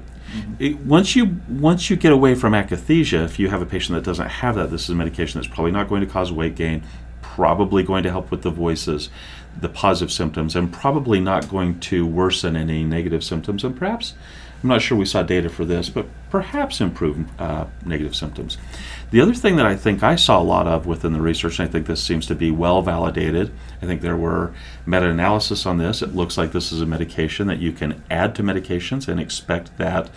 [0.59, 4.03] It, once you once you get away from akathisia, if you have a patient that
[4.03, 6.83] doesn't have that, this is a medication that's probably not going to cause weight gain,
[7.21, 9.09] probably going to help with the voices,
[9.59, 14.13] the positive symptoms, and probably not going to worsen any negative symptoms, and perhaps.
[14.63, 18.57] I'm not sure we saw data for this, but perhaps improve uh, negative symptoms.
[19.11, 21.69] The other thing that I think I saw a lot of within the research, and
[21.69, 23.51] I think this seems to be well validated,
[23.81, 24.53] I think there were
[24.85, 26.01] meta analysis on this.
[26.01, 29.77] It looks like this is a medication that you can add to medications and expect
[29.77, 30.09] that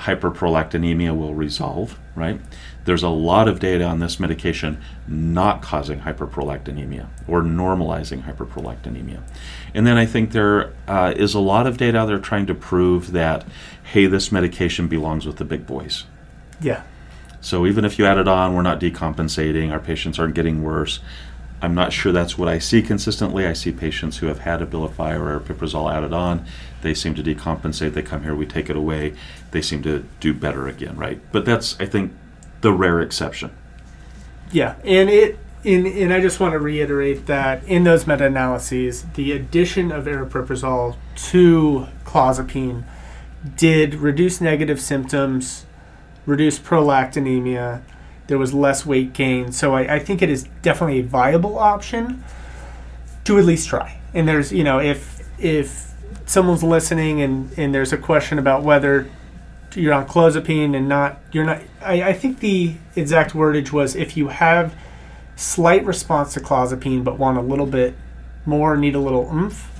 [0.00, 2.40] hyperprolactinemia will resolve, right?
[2.84, 9.22] There's a lot of data on this medication not causing hyperprolactinemia or normalizing hyperprolactinemia.
[9.74, 12.54] And then I think there uh, is a lot of data out there trying to
[12.54, 13.46] prove that,
[13.84, 16.04] hey, this medication belongs with the big boys.
[16.60, 16.82] Yeah.
[17.40, 21.00] So even if you add it on, we're not decompensating, our patients aren't getting worse.
[21.62, 23.46] I'm not sure that's what I see consistently.
[23.46, 26.44] I see patients who have had Abilify or aripiprazole added on.
[26.82, 27.94] They seem to decompensate.
[27.94, 29.14] They come here, we take it away.
[29.50, 31.20] They seem to do better again, right?
[31.32, 32.12] But that's, I think,
[32.64, 33.50] the rare exception.
[34.50, 39.32] Yeah, and it in and I just want to reiterate that in those meta-analyses, the
[39.32, 40.96] addition of aripiprazole
[41.30, 42.84] to clozapine
[43.56, 45.66] did reduce negative symptoms,
[46.24, 47.82] reduce prolactinemia.
[48.28, 52.24] There was less weight gain, so I, I think it is definitely a viable option
[53.24, 54.00] to at least try.
[54.14, 55.92] And there's, you know, if if
[56.24, 59.06] someone's listening and and there's a question about whether
[59.76, 64.16] you're on clozapine and not you're not I, I think the exact wordage was if
[64.16, 64.74] you have
[65.36, 67.94] slight response to clozapine but want a little bit
[68.46, 69.70] more need a little oomph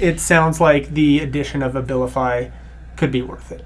[0.00, 2.50] it sounds like the addition of abilify
[2.96, 3.64] could be worth it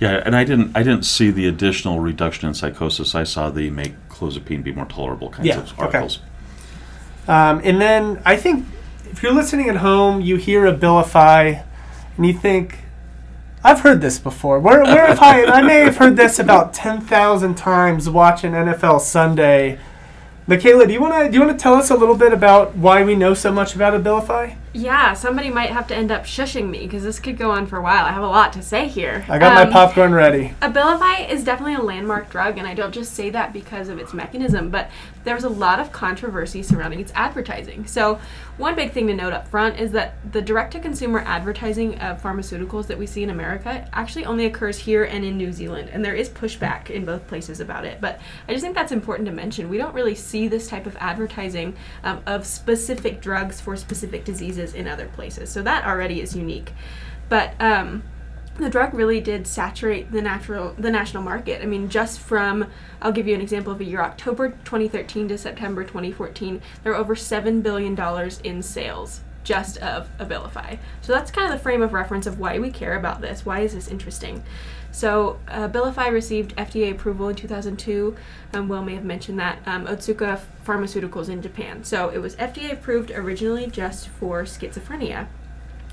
[0.00, 3.14] Yeah, and I didn't, I didn't see the additional reduction in psychosis.
[3.14, 5.82] I saw the make clozapine be more tolerable kinds Yeah, of okay.
[5.84, 6.18] articles.
[7.28, 8.66] um, and then i think
[9.12, 11.62] if you're listening at home you hear abilify
[12.16, 12.78] and you think
[13.64, 14.58] I've heard this before.
[14.58, 15.44] Where, where have I?
[15.44, 19.78] I may have heard this about ten thousand times watching NFL Sunday.
[20.46, 22.74] Michaela, do you want to do you want to tell us a little bit about
[22.76, 24.56] why we know so much about Abilify?
[24.74, 27.76] Yeah, somebody might have to end up shushing me because this could go on for
[27.76, 28.06] a while.
[28.06, 29.24] I have a lot to say here.
[29.28, 30.54] I got Um, my popcorn ready.
[30.62, 34.14] Abilify is definitely a landmark drug, and I don't just say that because of its
[34.14, 34.90] mechanism, but
[35.24, 37.86] there was a lot of controversy surrounding its advertising.
[37.86, 38.18] So,
[38.56, 42.22] one big thing to note up front is that the direct to consumer advertising of
[42.22, 46.04] pharmaceuticals that we see in America actually only occurs here and in New Zealand, and
[46.04, 48.00] there is pushback in both places about it.
[48.00, 49.68] But I just think that's important to mention.
[49.68, 54.61] We don't really see this type of advertising um, of specific drugs for specific diseases
[54.74, 56.72] in other places, so that already is unique.
[57.28, 58.02] But um,
[58.56, 61.62] the drug really did saturate the natural the national market.
[61.62, 62.66] I mean, just from
[63.00, 66.98] I'll give you an example of a year October 2013 to September 2014, there were
[66.98, 70.78] over seven billion dollars in sales just of Abilify.
[71.00, 73.44] So that's kind of the frame of reference of why we care about this.
[73.44, 74.44] Why is this interesting?
[74.92, 75.68] So uh,
[76.08, 78.14] received FDA approval in 2002.
[78.52, 81.82] Um, Will may have mentioned that um, Otsuka Pharmaceuticals in Japan.
[81.82, 85.26] So it was FDA approved originally just for schizophrenia.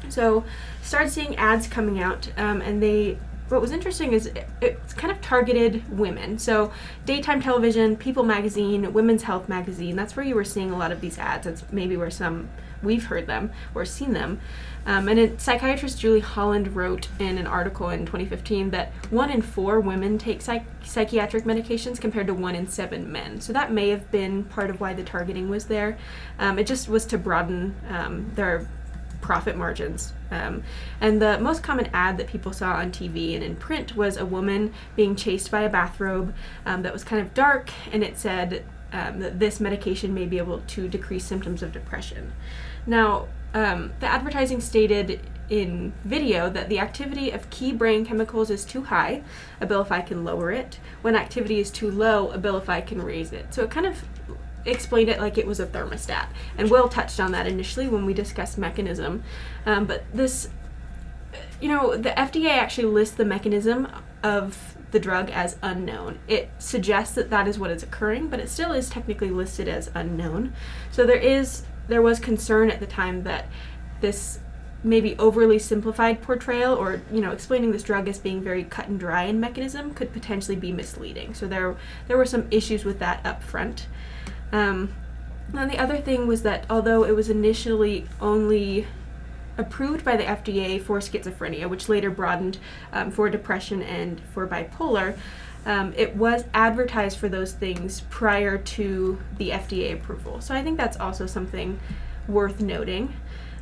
[0.10, 0.44] So
[0.84, 3.18] started seeing ads coming out, um, and they.
[3.48, 6.38] What was interesting is it, it's kind of targeted women.
[6.38, 6.72] So
[7.08, 9.96] daytime television, People Magazine, Women's Health Magazine.
[9.96, 11.46] That's where you were seeing a lot of these ads.
[11.46, 12.50] That's maybe where some
[12.84, 14.40] we've heard them or seen them.
[14.86, 19.42] Um, and it, psychiatrist Julie Holland wrote in an article in 2015 that one in
[19.42, 23.42] four women take psych- psychiatric medications compared to one in seven men.
[23.42, 25.98] So that may have been part of why the targeting was there.
[26.40, 28.68] Um, it just was to broaden um, their
[29.22, 30.14] profit margins.
[30.32, 30.64] Um,
[31.02, 34.26] and the most common ad that people saw on TV and in print was a
[34.26, 36.34] woman being chased by a bathrobe
[36.66, 40.38] um, that was kind of dark, and it said um, that this medication may be
[40.38, 42.32] able to decrease symptoms of depression.
[42.86, 48.64] Now, um, the advertising stated in video that the activity of key brain chemicals is
[48.64, 49.24] too high,
[49.62, 50.80] Abilify can lower it.
[51.02, 53.54] When activity is too low, Abilify can raise it.
[53.54, 54.04] So it kind of
[54.66, 56.28] explained it like it was a thermostat.
[56.58, 59.24] And Will touched on that initially when we discussed mechanism.
[59.66, 60.50] Um, but this,
[61.60, 63.88] you know, the FDA actually lists the mechanism
[64.22, 66.20] of the drug as unknown.
[66.28, 69.90] It suggests that that is what is occurring, but it still is technically listed as
[69.94, 70.54] unknown.
[70.92, 73.46] So there is there was concern at the time that
[74.02, 74.40] this
[74.82, 78.98] maybe overly simplified portrayal or you know explaining this drug as being very cut and
[79.00, 81.34] dry in mechanism could potentially be misleading.
[81.34, 81.76] So there
[82.08, 83.88] there were some issues with that up front.
[84.52, 84.96] Um,
[85.54, 88.88] and the other thing was that although it was initially only
[89.58, 92.58] approved by the FDA for schizophrenia, which later broadened
[92.94, 95.18] um, for depression and for bipolar,
[95.66, 100.42] um, it was advertised for those things prior to the FDA approval.
[100.42, 101.80] So I think that's also something
[102.28, 103.14] worth noting.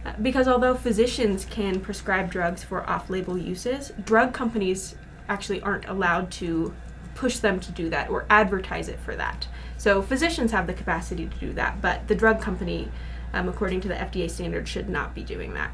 [0.06, 4.96] Uh, because although physicians can prescribe drugs for off label uses, drug companies
[5.28, 6.74] actually aren't allowed to
[7.16, 9.48] push them to do that or advertise it for that.
[9.78, 12.90] So physicians have the capacity to do that, but the drug company,
[13.34, 15.72] um, according to the FDA standard, should not be doing that.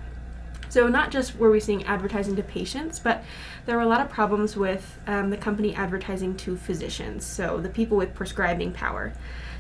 [0.74, 3.24] So not just were we seeing advertising to patients, but
[3.68, 7.70] there were a lot of problems with um, the company advertising to physicians, so the
[7.70, 9.14] people with prescribing power.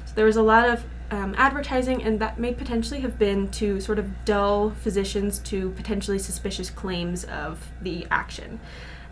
[0.05, 3.80] So there was a lot of um, advertising, and that may potentially have been to
[3.80, 8.59] sort of dull physicians to potentially suspicious claims of the action.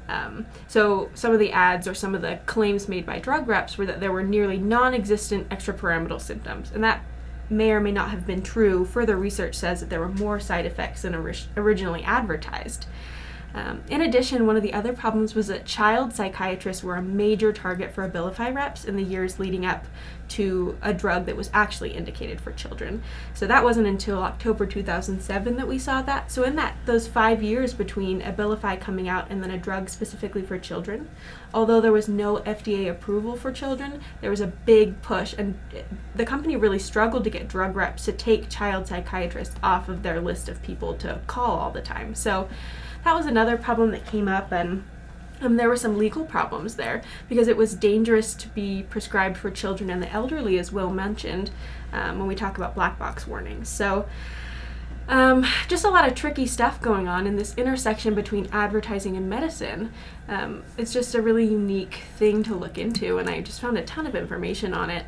[0.09, 3.77] Um, so some of the ads or some of the claims made by drug reps
[3.77, 7.03] were that there were nearly non-existent extrapyramidal symptoms, and that
[7.51, 8.85] may or may not have been true.
[8.85, 12.85] Further research says that there were more side effects than ori- originally advertised.
[13.53, 17.51] Um, in addition, one of the other problems was that child psychiatrists were a major
[17.51, 19.85] target for Abilify reps in the years leading up
[20.29, 23.03] to a drug that was actually indicated for children.
[23.33, 26.31] So that wasn't until October 2007 that we saw that.
[26.31, 30.41] So in that those 5 years between Abilify coming out and then a drug specifically
[30.41, 31.09] for children,
[31.53, 35.59] although there was no FDA approval for children, there was a big push and
[36.15, 40.21] the company really struggled to get drug reps to take child psychiatrists off of their
[40.21, 42.15] list of people to call all the time.
[42.15, 42.47] So
[43.03, 44.83] that was another problem that came up and
[45.41, 49.49] um, there were some legal problems there because it was dangerous to be prescribed for
[49.49, 51.49] children and the elderly, as Will mentioned
[51.91, 53.67] um, when we talk about black box warnings.
[53.67, 54.07] So,
[55.07, 59.29] um, just a lot of tricky stuff going on in this intersection between advertising and
[59.29, 59.91] medicine.
[60.29, 63.83] Um, it's just a really unique thing to look into, and I just found a
[63.83, 65.05] ton of information on it.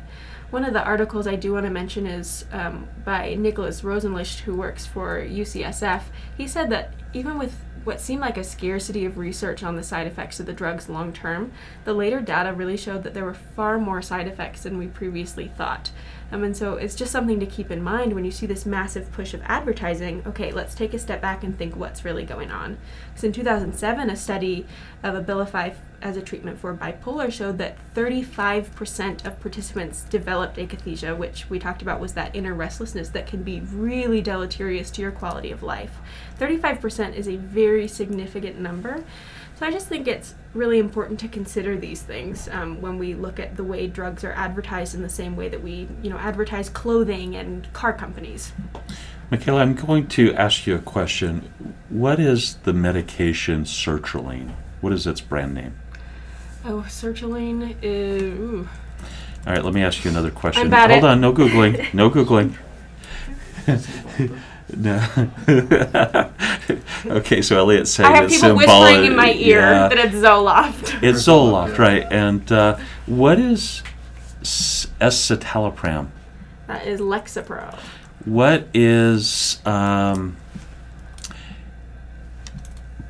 [0.50, 4.54] One of the articles I do want to mention is um, by Nicholas Rosenlicht, who
[4.54, 6.02] works for UCSF.
[6.36, 10.06] He said that even with what seemed like a scarcity of research on the side
[10.06, 11.52] effects of the drugs long term,
[11.84, 15.48] the later data really showed that there were far more side effects than we previously
[15.56, 15.90] thought.
[16.34, 19.12] Um, and so it's just something to keep in mind when you see this massive
[19.12, 20.20] push of advertising.
[20.26, 22.76] Okay, let's take a step back and think what's really going on.
[23.10, 24.66] Because in 2007, a study
[25.04, 31.48] of Abilify as a treatment for bipolar showed that 35% of participants developed akathisia, which
[31.48, 35.52] we talked about was that inner restlessness that can be really deleterious to your quality
[35.52, 35.98] of life.
[36.40, 39.04] 35% is a very significant number.
[39.56, 43.38] So I just think it's really important to consider these things um, when we look
[43.38, 46.68] at the way drugs are advertised in the same way that we, you know, advertise
[46.68, 48.52] clothing and car companies.
[49.30, 51.74] Michaela, I'm going to ask you a question.
[51.88, 54.54] What is the medication sertraline?
[54.80, 55.76] What is its brand name?
[56.64, 58.22] Oh, sertraline is.
[58.22, 58.68] Ooh.
[59.46, 60.68] All right, let me ask you another question.
[60.68, 62.56] bad Hold on, no googling, no googling.
[64.76, 65.30] no.
[67.06, 68.68] okay, so Elliot's saying I have it's people symbolic.
[68.68, 69.88] whispering in my ear yeah.
[69.88, 71.02] that it's Zoloft.
[71.02, 72.06] It's Zoloft, right?
[72.10, 73.82] And uh, what is
[74.40, 76.08] s- escitalopram?
[76.66, 77.78] that is Lexapro.
[78.24, 80.36] What is um,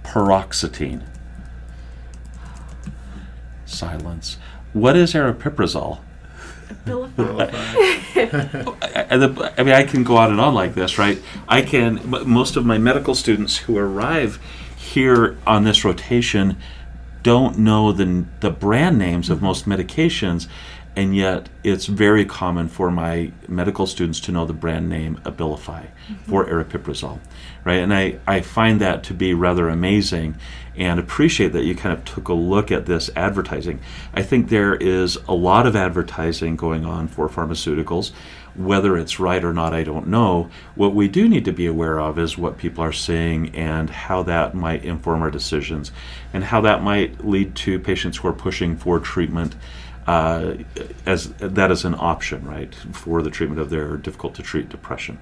[0.02, 1.04] paroxetine?
[3.64, 4.38] Silence.
[4.72, 6.00] What is aripiprazole?
[6.86, 7.50] I,
[9.58, 11.20] I, mean, I can go on and on like this, right?
[11.48, 12.00] I can.
[12.26, 14.40] Most of my medical students who arrive
[14.76, 16.56] here on this rotation
[17.22, 20.46] don't know the the brand names of most medications,
[20.96, 25.86] and yet it's very common for my medical students to know the brand name Abilify
[25.86, 26.14] mm-hmm.
[26.30, 27.18] for aripiprazole,
[27.64, 27.80] right?
[27.80, 30.36] And I I find that to be rather amazing,
[30.76, 33.80] and appreciate that you kind of took a look at this advertising.
[34.12, 38.12] I think there is a lot of advertising going on for pharmaceuticals.
[38.56, 40.48] Whether it's right or not, I don't know.
[40.76, 44.22] What we do need to be aware of is what people are saying and how
[44.22, 45.90] that might inform our decisions,
[46.32, 49.56] and how that might lead to patients who are pushing for treatment
[50.06, 50.54] uh,
[51.06, 55.18] as that is an option, right, for the treatment of their difficult to treat depression.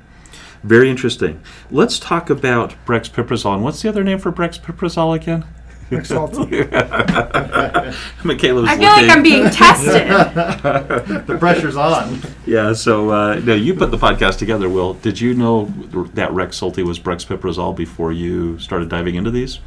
[0.63, 1.43] Very interesting.
[1.71, 3.55] Let's talk about brexpiprazole.
[3.55, 5.45] And what's the other name for brexpiprazole again?
[5.91, 6.71] Rexulti.
[8.25, 10.09] Michaela was I feel like I'm being tested.
[11.27, 12.19] the pressure's on.
[12.47, 14.95] Yeah, so uh, no, you put the podcast together, Will.
[14.95, 15.67] Did you know
[16.15, 19.61] that Rexulti was brexpiprazole before you started diving into these?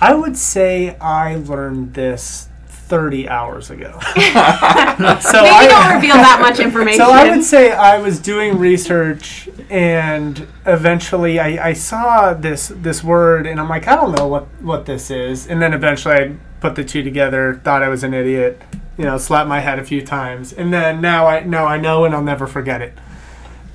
[0.00, 2.48] I would say I learned this
[2.86, 3.98] 30 hours ago.
[4.00, 6.98] so Maybe I, don't reveal that much information.
[6.98, 13.02] So I would say I was doing research and eventually I, I saw this this
[13.02, 15.46] word, and I'm like, I don't know what what this is.
[15.46, 18.62] And then eventually I put the two together, thought I was an idiot,
[18.96, 22.04] you know, slapped my head a few times, and then now I now I know,
[22.04, 22.96] and I'll never forget it.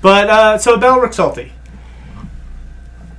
[0.01, 1.51] But uh, so about Rexulti.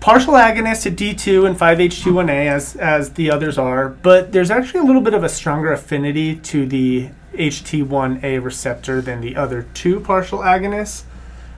[0.02, 4.82] Partial agonist at D2 and 5-HT1A as as the others are, but there's actually a
[4.82, 10.40] little bit of a stronger affinity to the HT1A receptor than the other two partial
[10.40, 11.04] agonists.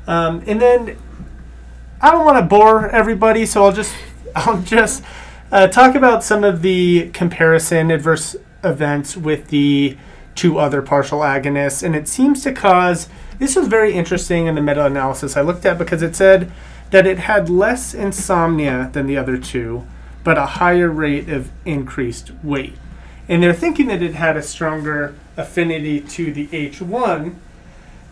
[0.07, 0.99] Um, and then
[2.03, 3.97] I don't want to bore everybody, so I'll just
[4.37, 5.03] I'll just
[5.51, 9.97] uh, talk about some of the comparison adverse events with the
[10.35, 13.09] two other partial agonists, and it seems to cause.
[13.39, 16.53] This was very interesting in the meta-analysis I looked at because it said
[16.95, 19.85] that it had less insomnia than the other two,
[20.23, 22.77] but a higher rate of increased weight.
[23.29, 27.35] And they're thinking that it had a stronger affinity to the H1,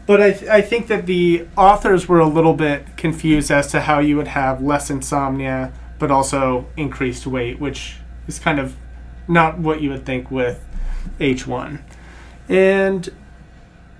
[0.04, 3.82] but I, th- I think that the authors were a little bit confused as to
[3.82, 8.74] how you would have less insomnia, but also increased weight, which is kind of
[9.28, 10.60] not what you would think with
[11.20, 11.80] H1.
[12.48, 13.08] And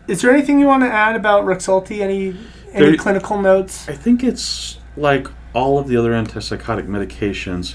[0.09, 2.01] is there anything you want to add about Rexulti?
[2.01, 2.37] Any
[2.75, 3.89] any There- clinical notes?
[3.89, 7.75] I think it's like all of the other antipsychotic medications.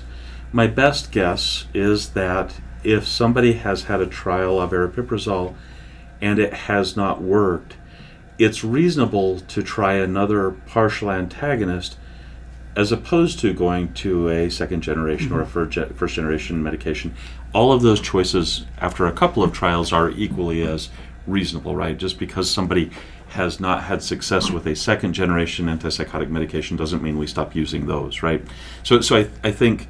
[0.51, 5.53] My best guess is that if somebody has had a trial of aripiprazole
[6.21, 7.75] and it has not worked,
[8.39, 11.97] it's reasonable to try another partial antagonist
[12.75, 15.93] as opposed to going to a second generation or a mm-hmm.
[15.95, 17.13] first generation medication.
[17.51, 20.89] All of those choices after a couple of trials are equally as
[21.25, 21.97] reasonable, right?
[21.97, 22.91] Just because somebody
[23.29, 27.87] has not had success with a second generation antipsychotic medication doesn't mean we stop using
[27.87, 28.41] those, right?
[28.83, 29.87] So, so I, I think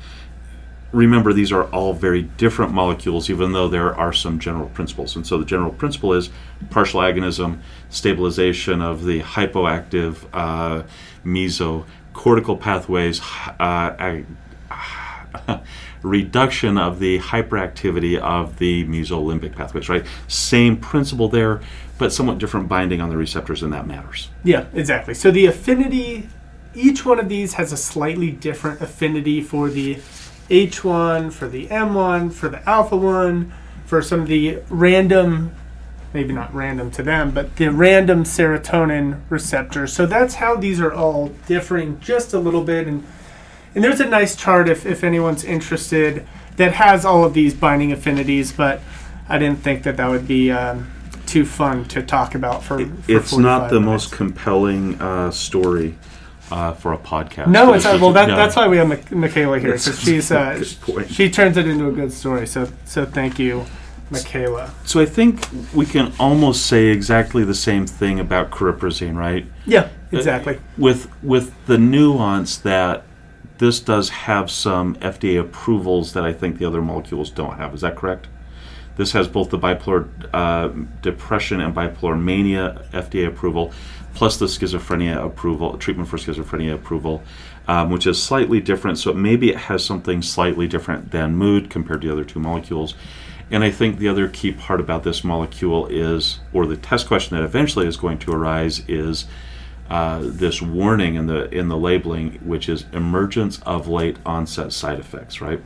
[0.92, 5.28] remember these are all very different molecules even though there are some general principles and
[5.28, 6.30] so the general principle is
[6.70, 7.60] partial agonism
[7.90, 10.84] stabilization of the hypoactive uh,
[11.26, 13.20] mesocortical pathways
[13.60, 14.22] uh,
[16.04, 21.62] reduction of the hyperactivity of the mesolimbic pathways right same principle there
[21.98, 25.14] but somewhat different binding on the receptors and that matters Yeah, exactly.
[25.14, 26.30] So the affinity,
[26.74, 29.96] each one of these has a slightly different affinity for the
[30.50, 33.52] H1, for the M1, for the alpha 1,
[33.86, 35.52] for some of the random,
[36.14, 39.92] maybe not random to them, but the random serotonin receptors.
[39.92, 42.88] So that's how these are all differing just a little bit.
[42.88, 43.04] And,
[43.76, 46.26] and there's a nice chart if, if anyone's interested
[46.58, 48.82] that has all of these binding affinities, but
[49.30, 50.52] I didn't think that that would be.
[50.52, 50.92] Um,
[51.28, 54.06] too fun to talk about for, for it's not the minutes.
[54.10, 55.94] most compelling uh, story
[56.52, 58.00] uh, for a podcast No, it's not.
[58.00, 58.36] Well, that, No.
[58.36, 60.64] that's why we have Michaela here because she's uh,
[61.08, 62.48] she turns it into a good story.
[62.48, 63.66] So so thank you,
[64.10, 64.74] Michaela.
[64.86, 69.46] So I think we can almost say exactly the same thing about cariprazine, right?
[69.66, 70.60] Yeah, exactly.
[70.78, 73.04] With with the nuance that
[73.58, 77.74] this does have some FDA approvals that I think the other molecules don't have.
[77.74, 78.28] Is that correct?
[78.98, 80.70] This has both the bipolar uh,
[81.02, 83.72] depression and bipolar mania FDA approval,
[84.16, 87.22] plus the schizophrenia approval, treatment for schizophrenia approval,
[87.68, 88.98] um, which is slightly different.
[88.98, 92.96] So maybe it has something slightly different than mood compared to the other two molecules.
[93.52, 97.38] And I think the other key part about this molecule is, or the test question
[97.38, 99.26] that eventually is going to arise is
[99.90, 105.00] uh, this warning in the in the labeling, which is emergence of late onset side
[105.00, 105.42] effects.
[105.42, 105.62] Right?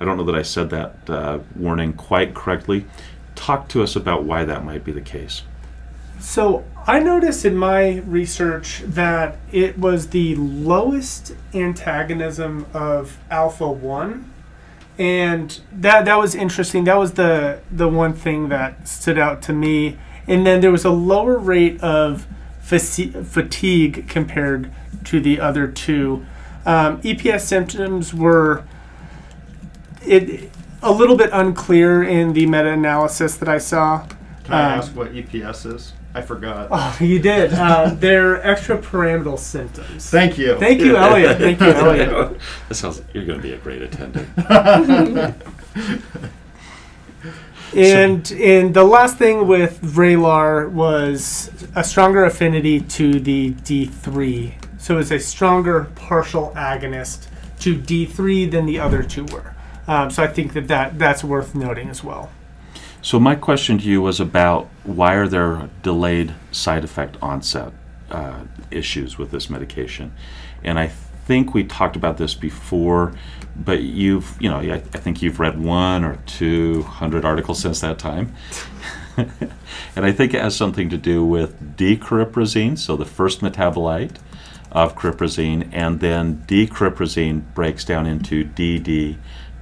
[0.00, 2.86] I don't know that I said that uh, warning quite correctly.
[3.34, 5.42] Talk to us about why that might be the case.
[6.18, 14.32] So I noticed in my research that it was the lowest antagonism of alpha one,
[14.98, 16.84] and that that was interesting.
[16.84, 19.98] That was the the one thing that stood out to me.
[20.26, 22.26] And then there was a lower rate of
[22.78, 24.70] fatigue compared
[25.04, 26.24] to the other two.
[26.66, 28.64] Um, EPS symptoms were
[30.06, 30.50] it
[30.82, 34.06] a little bit unclear in the meta-analysis that I saw.
[34.44, 35.92] Can I Um, ask what EPS is?
[36.14, 36.68] I forgot.
[36.70, 37.52] Oh, you did.
[37.52, 40.10] Uh, they're extrapyramidal symptoms.
[40.10, 40.58] Thank you.
[40.58, 41.38] Thank you, Elliot.
[41.38, 42.38] Thank you, Elliot.
[42.68, 43.02] that sounds.
[43.14, 44.28] You're going to be a great attendant.
[47.74, 54.54] And and the last thing with Vraylar was a stronger affinity to the D3.
[54.78, 57.28] So it's a stronger partial agonist
[57.60, 59.54] to D3 than the other two were.
[59.86, 62.30] Um, so I think that, that that's worth noting as well.
[63.02, 67.72] So my question to you was about why are there delayed side effect onset
[68.10, 68.40] uh,
[68.70, 70.12] issues with this medication,
[70.62, 73.14] and I think we talked about this before,
[73.56, 77.98] but you've you know I, think you've read one or two hundred articles since that
[77.98, 78.34] time,
[79.16, 84.16] and I think it has something to do with decariprazine, so the first metabolite.
[84.72, 89.16] of cariprazine, and then decariprazine breaks down into DD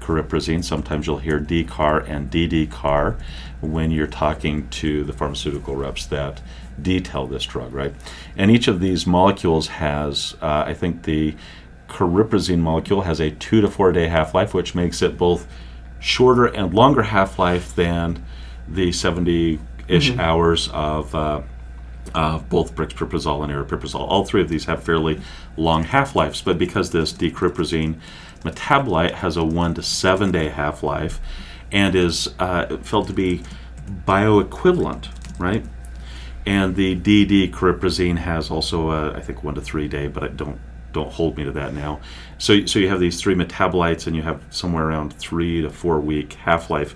[0.08, 0.64] cariprazine.
[0.64, 3.16] Sometimes you'll hear DCAR and DD-CAR
[3.60, 6.40] when you're talking to the pharmaceutical reps that
[6.80, 7.94] detail this drug, right?
[8.36, 11.34] And each of these molecules has, uh, I think the
[11.88, 15.46] cariprazine molecule has a two to four day half life, which makes it both
[15.98, 18.24] shorter and longer half life than
[18.68, 19.58] the 70
[19.88, 21.14] ish hours of.
[21.14, 21.42] Uh,
[22.14, 24.00] of both brexpiprazole and aripiprazole.
[24.00, 25.20] All three of these have fairly
[25.58, 28.00] long half lives, but because this decariprazine
[28.40, 31.20] metabolite has a one to seven day half life
[31.70, 33.42] and is uh, felt to be
[34.06, 35.08] bioequivalent,
[35.38, 35.64] right?
[36.46, 40.28] And the DD cariprazine has also, a, I think, one to three day, but I
[40.28, 40.58] don't
[40.92, 42.00] don't hold me to that now.
[42.38, 46.00] So, so you have these three metabolites, and you have somewhere around three to four
[46.00, 46.94] week half life,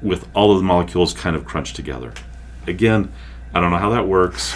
[0.00, 2.12] with all of the molecules kind of crunched together.
[2.66, 3.12] Again,
[3.54, 4.54] I don't know how that works.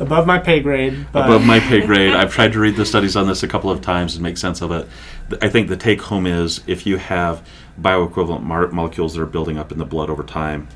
[0.00, 2.14] Above my pay grade, but Above my pay grade.
[2.14, 4.60] I've tried to read the studies on this a couple of times and make sense
[4.62, 4.86] of it.
[5.42, 7.46] I think the take home is if you have
[7.80, 10.68] bioequivalent mar- molecules that are building up in the blood over time,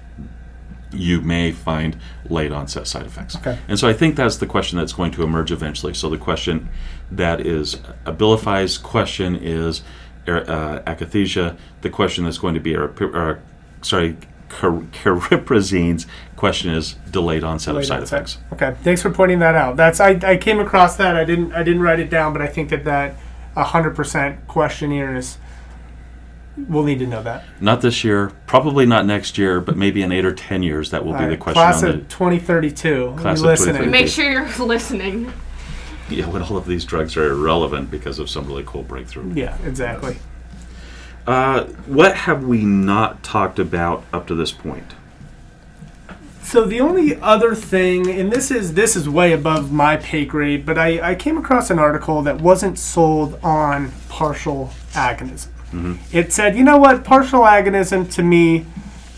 [0.92, 1.96] you may find
[2.28, 3.36] late onset side effects.
[3.36, 3.58] Okay.
[3.68, 5.94] And so I think that's the question that's going to emerge eventually.
[5.94, 6.68] So the question
[7.10, 7.76] that is
[8.06, 9.82] Abilify's question is
[10.28, 11.56] er- uh, akathisia.
[11.82, 13.42] The question that's going to be, er- er,
[13.82, 14.16] sorry,
[14.48, 18.18] cariprazine's question is delayed onset Delayed of side onset.
[18.18, 18.38] effects.
[18.52, 19.76] Okay, thanks for pointing that out.
[19.76, 21.16] That's I, I came across that.
[21.16, 23.14] I didn't I didn't write it down, but I think that that
[23.56, 25.38] hundred percent questionnaire is.
[26.56, 27.44] We'll need to know that.
[27.60, 31.04] Not this year, probably not next year, but maybe in eight or ten years that
[31.04, 33.14] will All be the question Class on of 2032.
[33.18, 33.82] Class you of listening?
[33.84, 33.90] 2032.
[33.90, 35.32] Make sure you're listening.
[36.10, 39.32] yeah, when all of these drugs are irrelevant because of some really cool breakthrough.
[39.32, 40.18] Yeah, exactly.
[41.26, 44.94] Uh, what have we not talked about up to this point?
[46.42, 50.66] So the only other thing, and this is this is way above my pay grade,
[50.66, 55.48] but I, I came across an article that wasn't sold on partial agonism.
[55.72, 56.16] Mm-hmm.
[56.16, 58.66] It said, you know what, partial agonism to me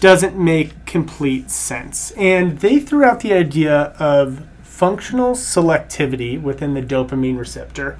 [0.00, 6.82] doesn't make complete sense, and they threw out the idea of functional selectivity within the
[6.82, 7.98] dopamine receptor.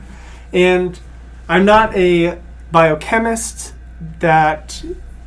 [0.52, 0.98] And
[1.48, 2.38] I'm not a
[2.70, 3.74] biochemist
[4.18, 4.84] that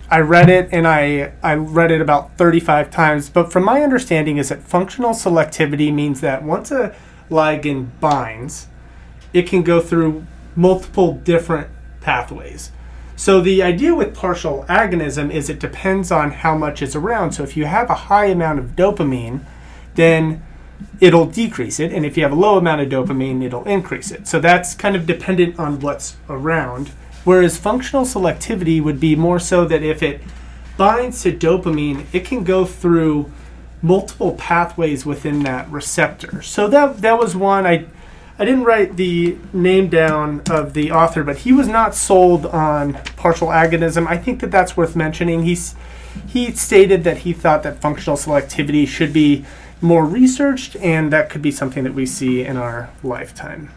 [0.10, 4.38] I read it and I, I read it about 35 times, but from my understanding
[4.38, 6.96] is that functional selectivity means that once a
[7.30, 8.68] ligand binds,
[9.34, 10.26] it can go through
[10.56, 11.70] multiple different
[12.02, 12.72] pathways.
[13.18, 17.32] So the idea with partial agonism is it depends on how much is around.
[17.32, 19.42] So if you have a high amount of dopamine,
[19.96, 20.44] then
[21.02, 24.28] it'll decrease it, and if you have a low amount of dopamine, it'll increase it.
[24.28, 26.92] So that's kind of dependent on what's around.
[27.24, 30.22] Whereas functional selectivity would be more so that if it
[30.78, 33.32] binds to dopamine, it can go through
[33.82, 36.44] multiple pathways within that receptor.
[36.44, 37.86] So that that was one I
[38.40, 42.94] I didn't write the name down of the author, but he was not sold on
[43.16, 44.06] partial agonism.
[44.08, 45.44] I think that that's worth mentioning.
[45.44, 45.76] He's
[46.26, 49.46] he stated that he thought that functional selectivity should be
[49.82, 53.72] more researched, and that could be something that we see in our lifetime.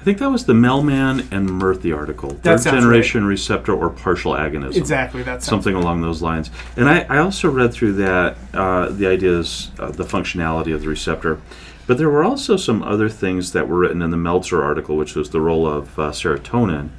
[0.00, 2.30] I think that was the Mailman and Murthy article.
[2.42, 4.76] That Third generation receptor or partial agonism.
[4.76, 6.50] Exactly, that's Something along those lines.
[6.76, 10.88] And I, I also read through that uh, the ideas, uh, the functionality of the
[10.88, 11.40] receptor.
[11.86, 15.14] But there were also some other things that were written in the Meltzer article, which
[15.14, 16.90] was the role of uh, serotonin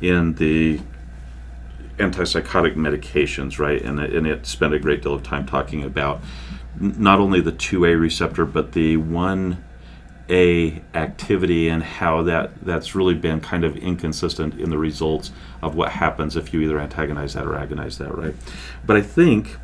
[0.00, 0.80] in the
[1.98, 3.82] antipsychotic medications, right?
[3.82, 6.20] And and it spent a great deal of time talking about
[6.80, 13.40] not only the 2A receptor, but the 1A activity and how that, that's really been
[13.40, 17.56] kind of inconsistent in the results of what happens if you either antagonize that or
[17.56, 18.34] agonize that, right?
[18.86, 19.58] But I think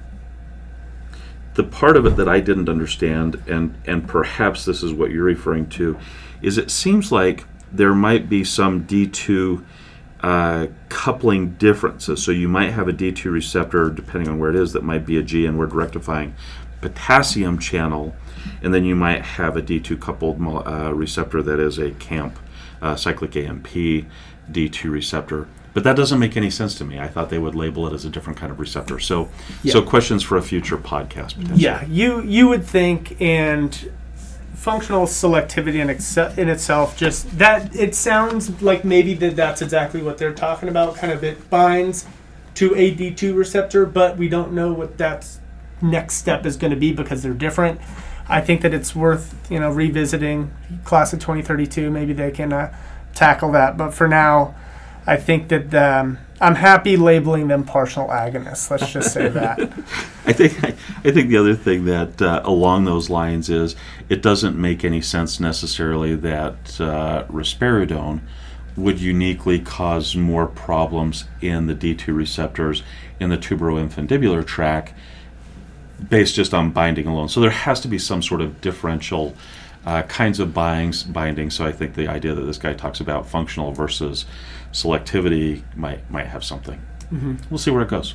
[1.54, 5.24] the part of it that I didn't understand, and and perhaps this is what you're
[5.24, 5.98] referring to,
[6.42, 9.64] is it seems like there might be some D2
[10.20, 12.22] uh, coupling differences.
[12.22, 15.18] So you might have a D2 receptor, depending on where it is, that might be
[15.18, 16.34] a G inward rectifying
[16.80, 18.14] potassium channel,
[18.62, 22.38] and then you might have a D2 coupled uh, receptor that is a CAMP,
[22.82, 23.68] uh, cyclic AMP
[24.50, 25.48] D2 receptor.
[25.74, 27.00] But that doesn't make any sense to me.
[27.00, 29.00] I thought they would label it as a different kind of receptor.
[29.00, 29.28] So,
[29.66, 31.34] so questions for a future podcast.
[31.34, 31.60] Potentially.
[31.60, 33.90] Yeah, you you would think, and
[34.54, 40.16] functional selectivity in, in itself just that it sounds like maybe that that's exactly what
[40.16, 40.94] they're talking about.
[40.94, 42.06] Kind of it binds
[42.54, 45.28] to a D2 receptor, but we don't know what that
[45.82, 47.80] next step is going to be because they're different.
[48.28, 50.52] I think that it's worth you know revisiting
[50.84, 51.90] class of 2032.
[51.90, 52.74] Maybe they can uh,
[53.12, 54.54] tackle that, but for now.
[55.06, 58.70] I think that um, I'm happy labeling them partial agonists.
[58.70, 59.60] Let's just say that.
[60.26, 60.74] I think I,
[61.04, 63.76] I think the other thing that uh, along those lines is
[64.08, 68.20] it doesn't make any sense necessarily that uh, risperidone
[68.76, 72.82] would uniquely cause more problems in the D2 receptors
[73.20, 74.94] in the tuberoinfundibular tract
[76.08, 77.28] based just on binding alone.
[77.28, 79.34] So there has to be some sort of differential
[79.86, 81.50] uh, kinds of bindings, binding.
[81.50, 84.24] So I think the idea that this guy talks about functional versus
[84.74, 86.78] selectivity might might have something.
[87.12, 87.38] Mhm.
[87.48, 88.14] We'll see where it goes.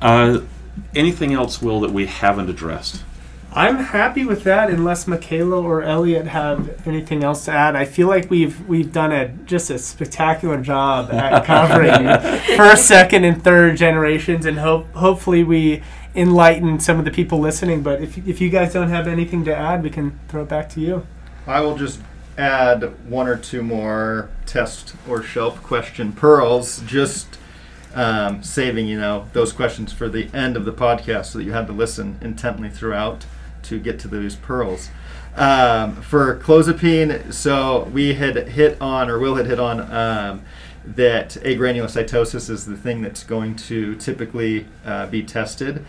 [0.00, 0.38] Uh,
[0.94, 3.02] anything else, Will, that we haven't addressed?
[3.54, 7.76] I'm happy with that, unless Michaela or Elliot have anything else to add.
[7.76, 12.06] I feel like we've we've done a just a spectacular job at covering
[12.56, 15.82] first, second, and third generations, and hope hopefully we
[16.14, 17.82] enlighten some of the people listening.
[17.82, 20.70] But if if you guys don't have anything to add, we can throw it back
[20.70, 21.06] to you.
[21.46, 22.00] I will just
[22.38, 27.38] add one or two more test or shelf question pearls, just
[27.94, 31.52] um, saving you know those questions for the end of the podcast, so that you
[31.52, 33.26] had to listen intently throughout
[33.64, 34.90] to get to those pearls.
[35.34, 39.80] Um, for clozapine, so we had hit on, or Will had hit on.
[39.92, 40.42] Um,
[40.84, 45.84] that agranulocytosis is the thing that's going to typically uh, be tested,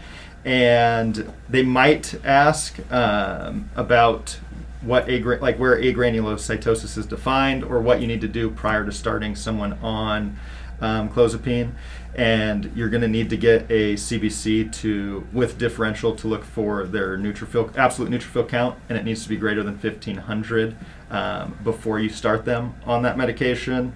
[0.45, 4.39] and they might ask um, about
[4.83, 8.91] what agra- like where agranulocytosis is defined or what you need to do prior to
[8.91, 10.37] starting someone on
[10.81, 11.71] um, clozapine
[12.15, 16.85] and you're going to need to get a CBC to with differential to look for
[16.85, 20.75] their neutrophil absolute neutrophil count and it needs to be greater than 1500
[21.09, 23.93] um, before you start them on that medication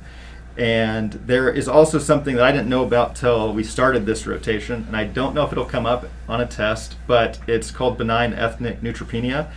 [0.57, 4.85] and there is also something that I didn't know about till we started this rotation,
[4.87, 8.33] and I don't know if it'll come up on a test, but it's called benign
[8.33, 9.51] ethnic neutropenia.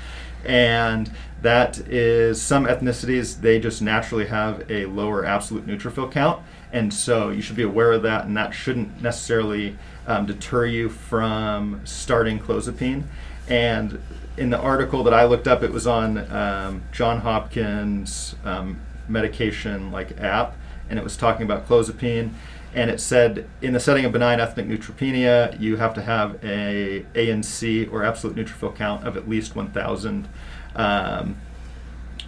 [0.45, 1.11] And
[1.43, 6.43] that is some ethnicities, they just naturally have a lower absolute neutrophil count.
[6.73, 9.77] And so you should be aware of that, and that shouldn't necessarily
[10.07, 13.05] um, deter you from starting clozapine.
[13.49, 14.01] And
[14.37, 19.91] in the article that I looked up, it was on um, John Hopkins um, medication
[19.91, 20.57] like app,
[20.89, 22.31] and it was talking about clozapine.
[22.75, 27.05] And it said in the setting of benign ethnic neutropenia, you have to have a
[27.15, 30.29] ANC or absolute neutrophil count of at least 1,000
[30.77, 31.37] um,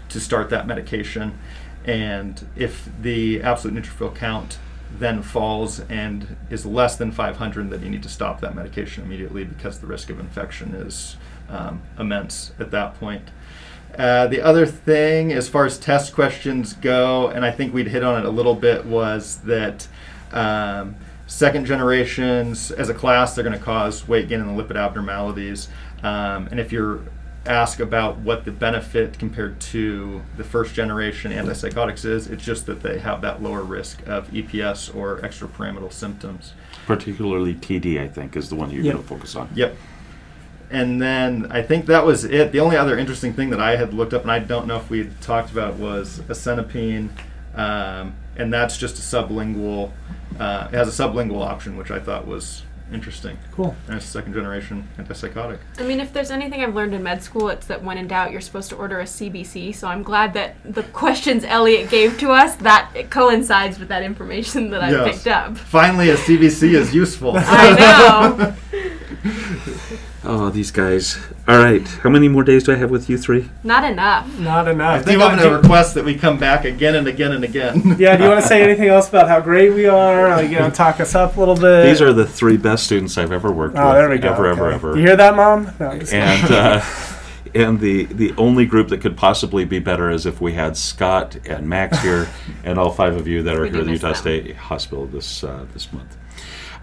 [0.09, 1.39] to start that medication.
[1.85, 4.59] And if the absolute neutrophil count
[4.99, 9.45] then falls and is less than 500, then you need to stop that medication immediately
[9.45, 11.17] because the risk of infection is
[11.49, 13.31] um, immense at that point.
[13.99, 18.03] Uh, the other thing, as far as test questions go, and I think we'd hit
[18.03, 19.87] on it a little bit, was that
[20.33, 25.69] um, second generations, as a class, they're going to cause weight gain and lipid abnormalities.
[26.03, 27.01] Um, and if you're
[27.47, 32.83] asked about what the benefit compared to the first generation antipsychotics is, it's just that
[32.83, 36.55] they have that lower risk of EPS or extrapyramidal symptoms.
[36.87, 38.93] Particularly TD, I think, is the one you're Yep.
[38.93, 39.49] going to focus on.
[39.55, 39.77] Yep.
[40.71, 42.53] And then I think that was it.
[42.53, 44.89] The only other interesting thing that I had looked up, and I don't know if
[44.89, 47.11] we had talked about, was asenapine,
[47.55, 49.91] um, and that's just a sublingual.
[50.39, 52.63] Uh, it has a sublingual option, which I thought was
[52.93, 53.39] interesting.
[53.53, 53.75] Cool.
[53.87, 55.59] And it's second generation antipsychotic.
[55.79, 58.33] I mean, if there's anything I've learned in med school, it's that when in doubt,
[58.33, 59.75] you're supposed to order a CBC.
[59.75, 64.03] So I'm glad that the questions Elliot gave to us that it coincides with that
[64.03, 65.17] information that I Yes.
[65.17, 65.57] picked up.
[65.57, 67.33] Finally, a CBC is useful.
[67.37, 68.55] I know.
[70.25, 71.19] Oh, these guys.
[71.49, 71.87] All right.
[71.87, 73.49] How many more days do I have with you three?
[73.65, 74.27] Not enough.
[74.39, 74.81] Not enough.
[74.87, 75.05] I enough.
[75.05, 77.33] think Do you I'm want- going to request that we come back again and again
[77.33, 77.97] and again.
[77.99, 78.17] yeah.
[78.17, 80.29] Do you want to say anything else about how great we are?
[80.29, 81.87] Like, you know, talk us up a little bit.
[81.87, 83.83] These are the three best students I've ever worked with.
[83.83, 83.97] Oh, with.
[83.97, 84.33] there we go.
[84.33, 84.75] Ever, ever, okay.
[84.77, 84.97] ever.
[84.97, 85.73] You hear that, mom?
[85.81, 86.29] No, I'm just kidding.
[86.29, 86.85] and uh,
[87.55, 91.37] and the the only group that could possibly be better is if we had Scott
[91.47, 92.29] and Max here,
[92.65, 94.15] and all five of you that are We here at the Utah them.
[94.15, 96.17] State Hospital this uh, this month.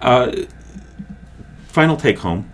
[0.01, 0.31] Uh,
[1.67, 2.51] final take home.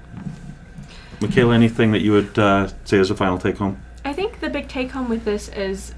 [1.21, 3.81] Michaela, anything that you would uh, say as a final take home?
[4.03, 5.93] I think the big take home with this is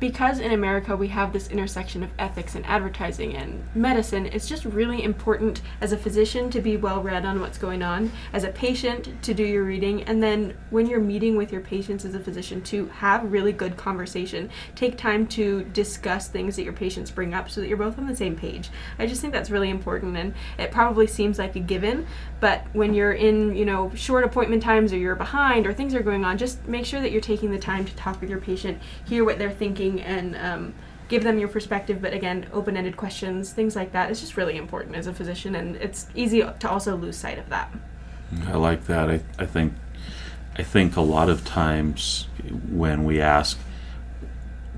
[0.00, 4.64] because in America we have this intersection of ethics and advertising and medicine, it's just
[4.64, 8.48] really important as a physician to be well read on what's going on, as a
[8.48, 12.20] patient to do your reading, and then when you're meeting with your patients as a
[12.20, 14.50] physician to have really good conversation.
[14.74, 18.06] Take time to discuss things that your patients bring up so that you're both on
[18.06, 18.70] the same page.
[18.98, 22.06] I just think that's really important and it probably seems like a given,
[22.40, 26.02] but when you're in, you know, short appointment times or you're behind or things are
[26.02, 28.78] going on, just make sure that you're taking the time to talk with your patient,
[29.06, 30.74] hear what they're thinking, and um,
[31.08, 32.02] give them your perspective.
[32.02, 35.54] But again, open ended questions, things like that, is just really important as a physician,
[35.54, 37.72] and it's easy to also lose sight of that.
[38.46, 39.10] I like that.
[39.10, 39.74] I, I think
[40.56, 42.28] I think a lot of times
[42.70, 43.58] when we ask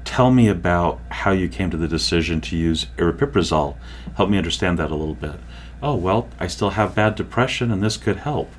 [0.04, 3.76] tell me about how you came to the decision to use aripiprazole.
[4.16, 5.36] Help me understand that a little bit.
[5.82, 8.52] Oh, well, I still have bad depression and this could help.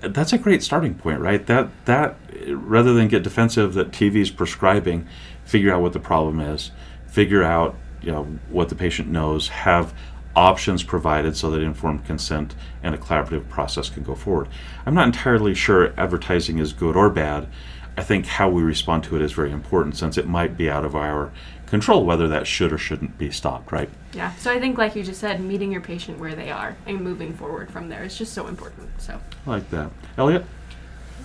[0.00, 1.44] That's a great starting point, right?
[1.46, 2.16] That that
[2.48, 5.06] rather than get defensive that TV's prescribing,
[5.44, 6.70] figure out what the problem is,
[7.06, 9.94] figure out, you know, what the patient knows, have
[10.36, 14.48] options provided so that informed consent and a collaborative process can go forward.
[14.84, 17.48] I'm not entirely sure advertising is good or bad.
[17.96, 20.84] I think how we respond to it is very important since it might be out
[20.84, 21.30] of our
[21.74, 23.90] control whether that should or shouldn't be stopped, right?
[24.12, 24.32] Yeah.
[24.36, 27.34] So I think, like you just said, meeting your patient where they are and moving
[27.34, 28.88] forward from there is just so important.
[28.98, 29.20] So.
[29.44, 29.90] I like that.
[30.16, 30.44] Elliot?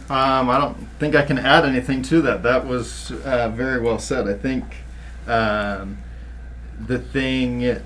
[0.09, 2.41] Um, I don't think I can add anything to that.
[2.41, 4.27] That was uh, very well said.
[4.27, 4.63] I think
[5.27, 5.99] um,
[6.79, 7.77] the thing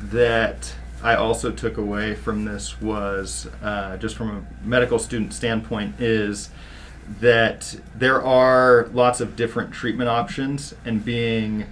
[0.00, 6.00] that I also took away from this was uh, just from a medical student standpoint
[6.00, 6.50] is
[7.20, 11.66] that there are lots of different treatment options and being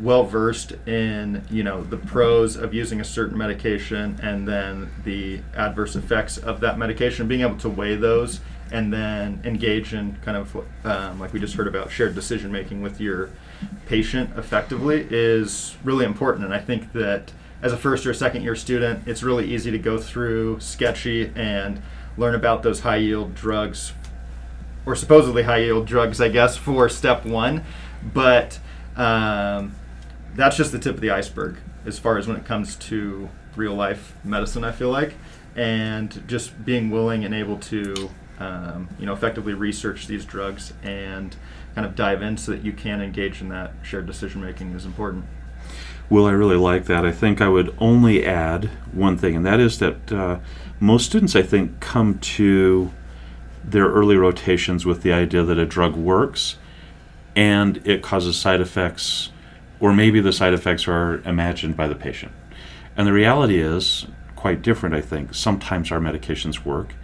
[0.00, 5.40] well versed in you know the pros of using a certain medication and then the
[5.54, 8.40] adverse effects of that medication being able to weigh those
[8.72, 12.82] and then engage in kind of um, like we just heard about shared decision making
[12.82, 13.30] with your
[13.86, 16.44] patient effectively is really important.
[16.44, 17.32] And i think that
[17.62, 21.80] as a first or second year student it's really easy to go through sketchy and
[22.16, 23.92] learn about those high yield drugs
[24.86, 27.64] or supposedly high yield drugs i guess for step one.
[28.12, 28.58] But
[28.96, 29.74] um,
[30.34, 31.56] that's just the tip of the iceberg
[31.86, 34.64] as far as when it comes to real life medicine.
[34.64, 35.14] I feel like,
[35.54, 41.36] and just being willing and able to, um, you know, effectively research these drugs and
[41.74, 44.84] kind of dive in so that you can engage in that shared decision making is
[44.84, 45.24] important.
[46.10, 47.04] Well, I really like that.
[47.06, 50.38] I think I would only add one thing, and that is that uh,
[50.78, 52.92] most students, I think, come to
[53.64, 56.56] their early rotations with the idea that a drug works
[57.34, 59.30] and it causes side effects
[59.84, 62.32] or maybe the side effects are imagined by the patient.
[62.96, 65.34] And the reality is quite different, I think.
[65.34, 66.94] Sometimes our medications work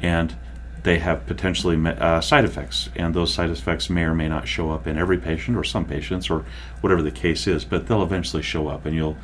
[0.00, 0.34] and
[0.82, 4.70] they have potentially uh, side effects, and those side effects may or may not show
[4.70, 6.46] up in every patient or some patients or
[6.80, 9.18] whatever the case is, but they'll eventually show up and you'll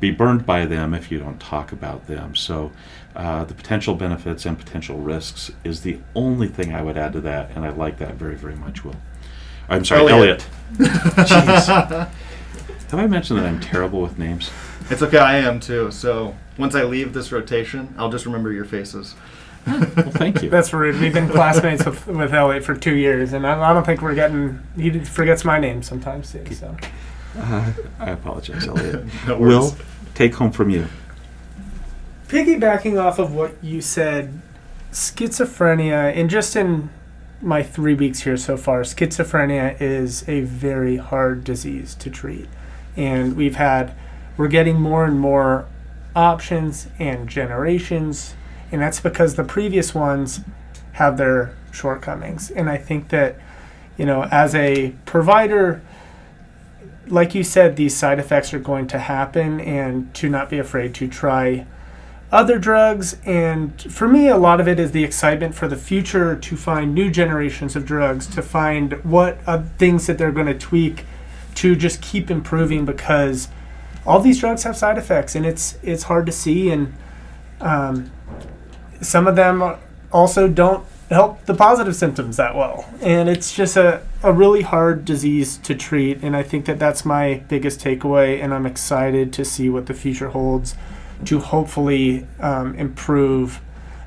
[0.00, 2.34] be burned by them if you don't talk about them.
[2.34, 2.72] So,
[3.14, 7.20] uh, the potential benefits and potential risks is the only thing I would add to
[7.20, 8.96] that, and I like that very, very much, Will.
[9.68, 10.46] I'm sorry, Elliot.
[10.80, 12.08] Elliot.
[12.88, 12.90] Jeez.
[12.92, 14.50] Have I mentioned that I'm terrible with names?
[14.90, 15.90] It's okay, I am too.
[15.90, 19.14] So once I leave this rotation, I'll just remember your faces.
[19.66, 20.48] well, thank you.
[20.50, 20.98] That's rude.
[20.98, 24.14] We've been classmates with, with Elliot for two years, and I, I don't think we're
[24.14, 24.60] getting.
[24.76, 26.46] He forgets my name sometimes too.
[26.54, 26.74] So.
[27.36, 29.04] Uh, I apologize, Elliot.
[29.26, 29.76] no Will,
[30.14, 30.86] take home from you.
[32.28, 34.40] Piggybacking off of what you said,
[34.90, 36.88] schizophrenia, and just in
[37.42, 42.48] my three weeks here so far, schizophrenia is a very hard disease to treat
[42.98, 43.94] and we've had
[44.36, 45.66] we're getting more and more
[46.14, 48.34] options and generations.
[48.70, 50.40] And that's because the previous ones
[50.92, 52.50] have their shortcomings.
[52.50, 53.36] And i think that
[53.96, 55.80] you know as a provider
[57.06, 60.94] like you said these side effects are going to happen and to not be afraid
[60.94, 61.66] to try
[62.30, 63.16] other drugs.
[63.24, 66.94] And for me a lot of it is the excitement for the future to find
[66.94, 71.04] new generations of drugs to find what uh, things that they're going to tweak
[71.58, 73.48] to just keep improving because
[74.06, 76.94] all these drugs have side effects and it's it's hard to see and
[77.60, 78.10] um,
[79.00, 79.76] some of them
[80.12, 82.86] also don't help the positive symptoms that well.
[83.00, 87.04] And it's just a, a really hard disease to treat and i think that that's
[87.04, 90.74] my biggest takeaway and i'm excited to see what the future holds
[91.24, 93.60] to hopefully um, improve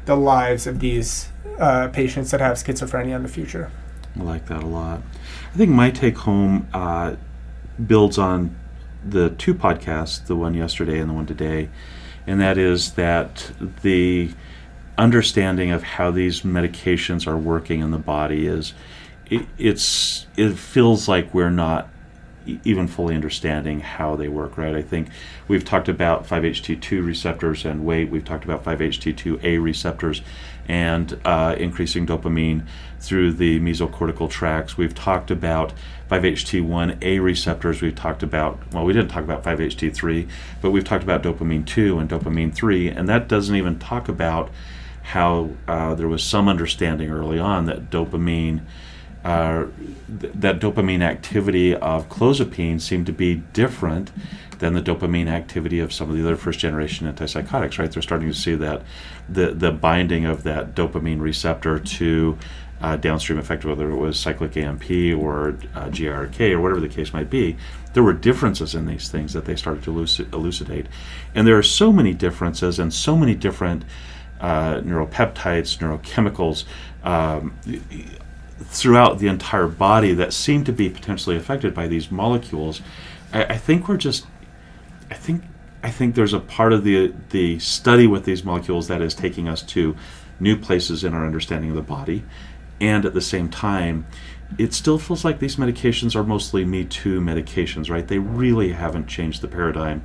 [0.05, 1.29] the lives of these
[1.59, 3.71] uh, patients that have schizophrenia in the future.
[4.19, 5.01] I like that a lot.
[5.53, 7.15] I think my take home uh,
[7.85, 8.55] builds on
[9.03, 11.69] the two podcasts, the one yesterday and the one today,
[12.27, 13.51] and that is that
[13.81, 14.31] the
[14.97, 18.73] understanding of how these medications are working in the body is
[19.29, 21.89] it, it's it feels like we're not
[22.63, 24.75] even fully understanding how they work, right?
[24.75, 25.09] I think
[25.47, 28.09] we've talked about 5-HT2 receptors and weight.
[28.09, 30.21] We've talked about 5-HT2A receptors
[30.67, 32.65] and uh, increasing dopamine
[33.01, 34.77] through the mesocortical tracts.
[34.77, 35.73] We've talked about
[36.09, 37.81] 5-HT1A receptors.
[37.81, 40.29] We've talked about, well, we didn't talk about 5-HT3,
[40.61, 44.49] but we've talked about dopamine 2 and dopamine 3, and that doesn't even talk about
[45.03, 48.61] how uh, there was some understanding early on that dopamine
[49.23, 49.65] uh,
[50.19, 54.11] th- that dopamine activity of clozapine seemed to be different
[54.57, 57.91] than the dopamine activity of some of the other first generation antipsychotics, right?
[57.91, 58.83] They're starting to see that
[59.27, 62.37] the, the binding of that dopamine receptor to
[62.81, 67.13] uh, downstream effect, whether it was cyclic AMP or uh, GRK or whatever the case
[67.13, 67.55] might be,
[67.93, 69.91] there were differences in these things that they started to
[70.33, 70.87] elucidate.
[71.35, 73.83] And there are so many differences and so many different
[74.39, 76.63] uh, neuropeptides, neurochemicals
[77.03, 77.55] um,
[78.59, 82.81] throughout the entire body that seem to be potentially affected by these molecules.
[83.31, 84.25] I, I think we're just,
[85.09, 85.43] I think,
[85.83, 89.47] I think there's a part of the the study with these molecules that is taking
[89.47, 89.95] us to
[90.39, 92.23] new places in our understanding of the body,
[92.81, 94.05] and at the same time,
[94.57, 98.05] it still feels like these medications are mostly Me Too medications, right?
[98.05, 100.03] They really haven't changed the paradigm.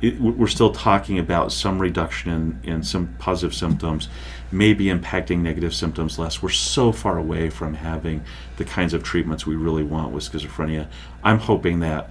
[0.00, 4.08] It, we're still talking about some reduction in, in some positive symptoms,
[4.50, 6.42] maybe impacting negative symptoms less.
[6.42, 8.22] We're so far away from having
[8.56, 10.88] the kinds of treatments we really want with schizophrenia.
[11.22, 12.10] I'm hoping that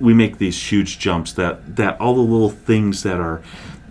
[0.00, 3.42] we make these huge jumps that that all the little things that are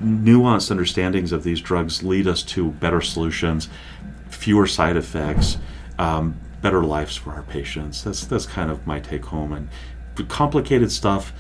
[0.02, 3.68] nuanced understandings of these drugs lead us to better solutions,
[4.38, 5.58] fewer side effects,
[5.98, 8.04] um, better lives for our patients.
[8.04, 9.70] That's that's kind of my take home and
[10.30, 11.34] complicated stuff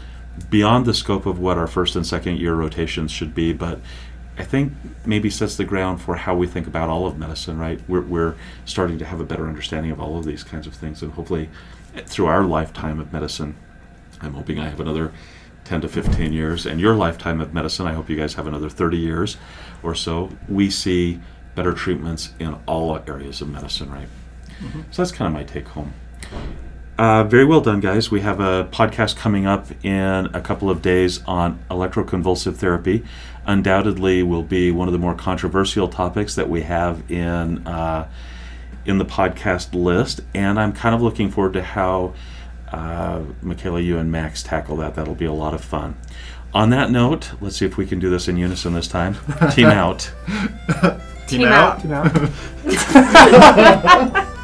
[0.49, 3.79] beyond the scope of what our first and second year rotations should be, but
[4.37, 4.73] I think
[5.03, 7.81] maybe sets the ground for how we think about all of medicine, right?
[7.87, 8.35] We're, we're
[8.65, 11.49] starting to have a better understanding of all of these kinds of things, and hopefully,
[12.05, 13.55] through our lifetime of medicine,
[14.21, 15.11] I'm hoping I have another
[15.63, 18.69] 10 to 15 years, and your lifetime of medicine, I hope you guys have another
[18.69, 19.37] 30 years
[19.81, 20.29] or so.
[20.47, 21.19] We see
[21.57, 24.07] better treatments in all areas of medicine, right?
[24.61, 24.81] Mm-hmm.
[24.91, 25.91] So that's kind of my take home.
[26.99, 28.11] Uh, very well done, guys.
[28.11, 33.03] We have a podcast coming up in a couple of days on electroconvulsive therapy.
[33.47, 38.07] Undoubtedly, will be one of the more controversial topics that we have in uh,
[38.85, 42.13] in the podcast list, and I'm kind of looking forward to how
[42.71, 44.95] uh, Michaela, you and Max tackle that.
[44.95, 45.97] That'll be a lot of fun.
[46.53, 49.17] On that note, let's see if we can do this in unison this time.
[49.51, 50.11] Team out.
[51.27, 51.75] Team, Team out.
[51.75, 51.81] out.
[51.81, 52.27] Team out.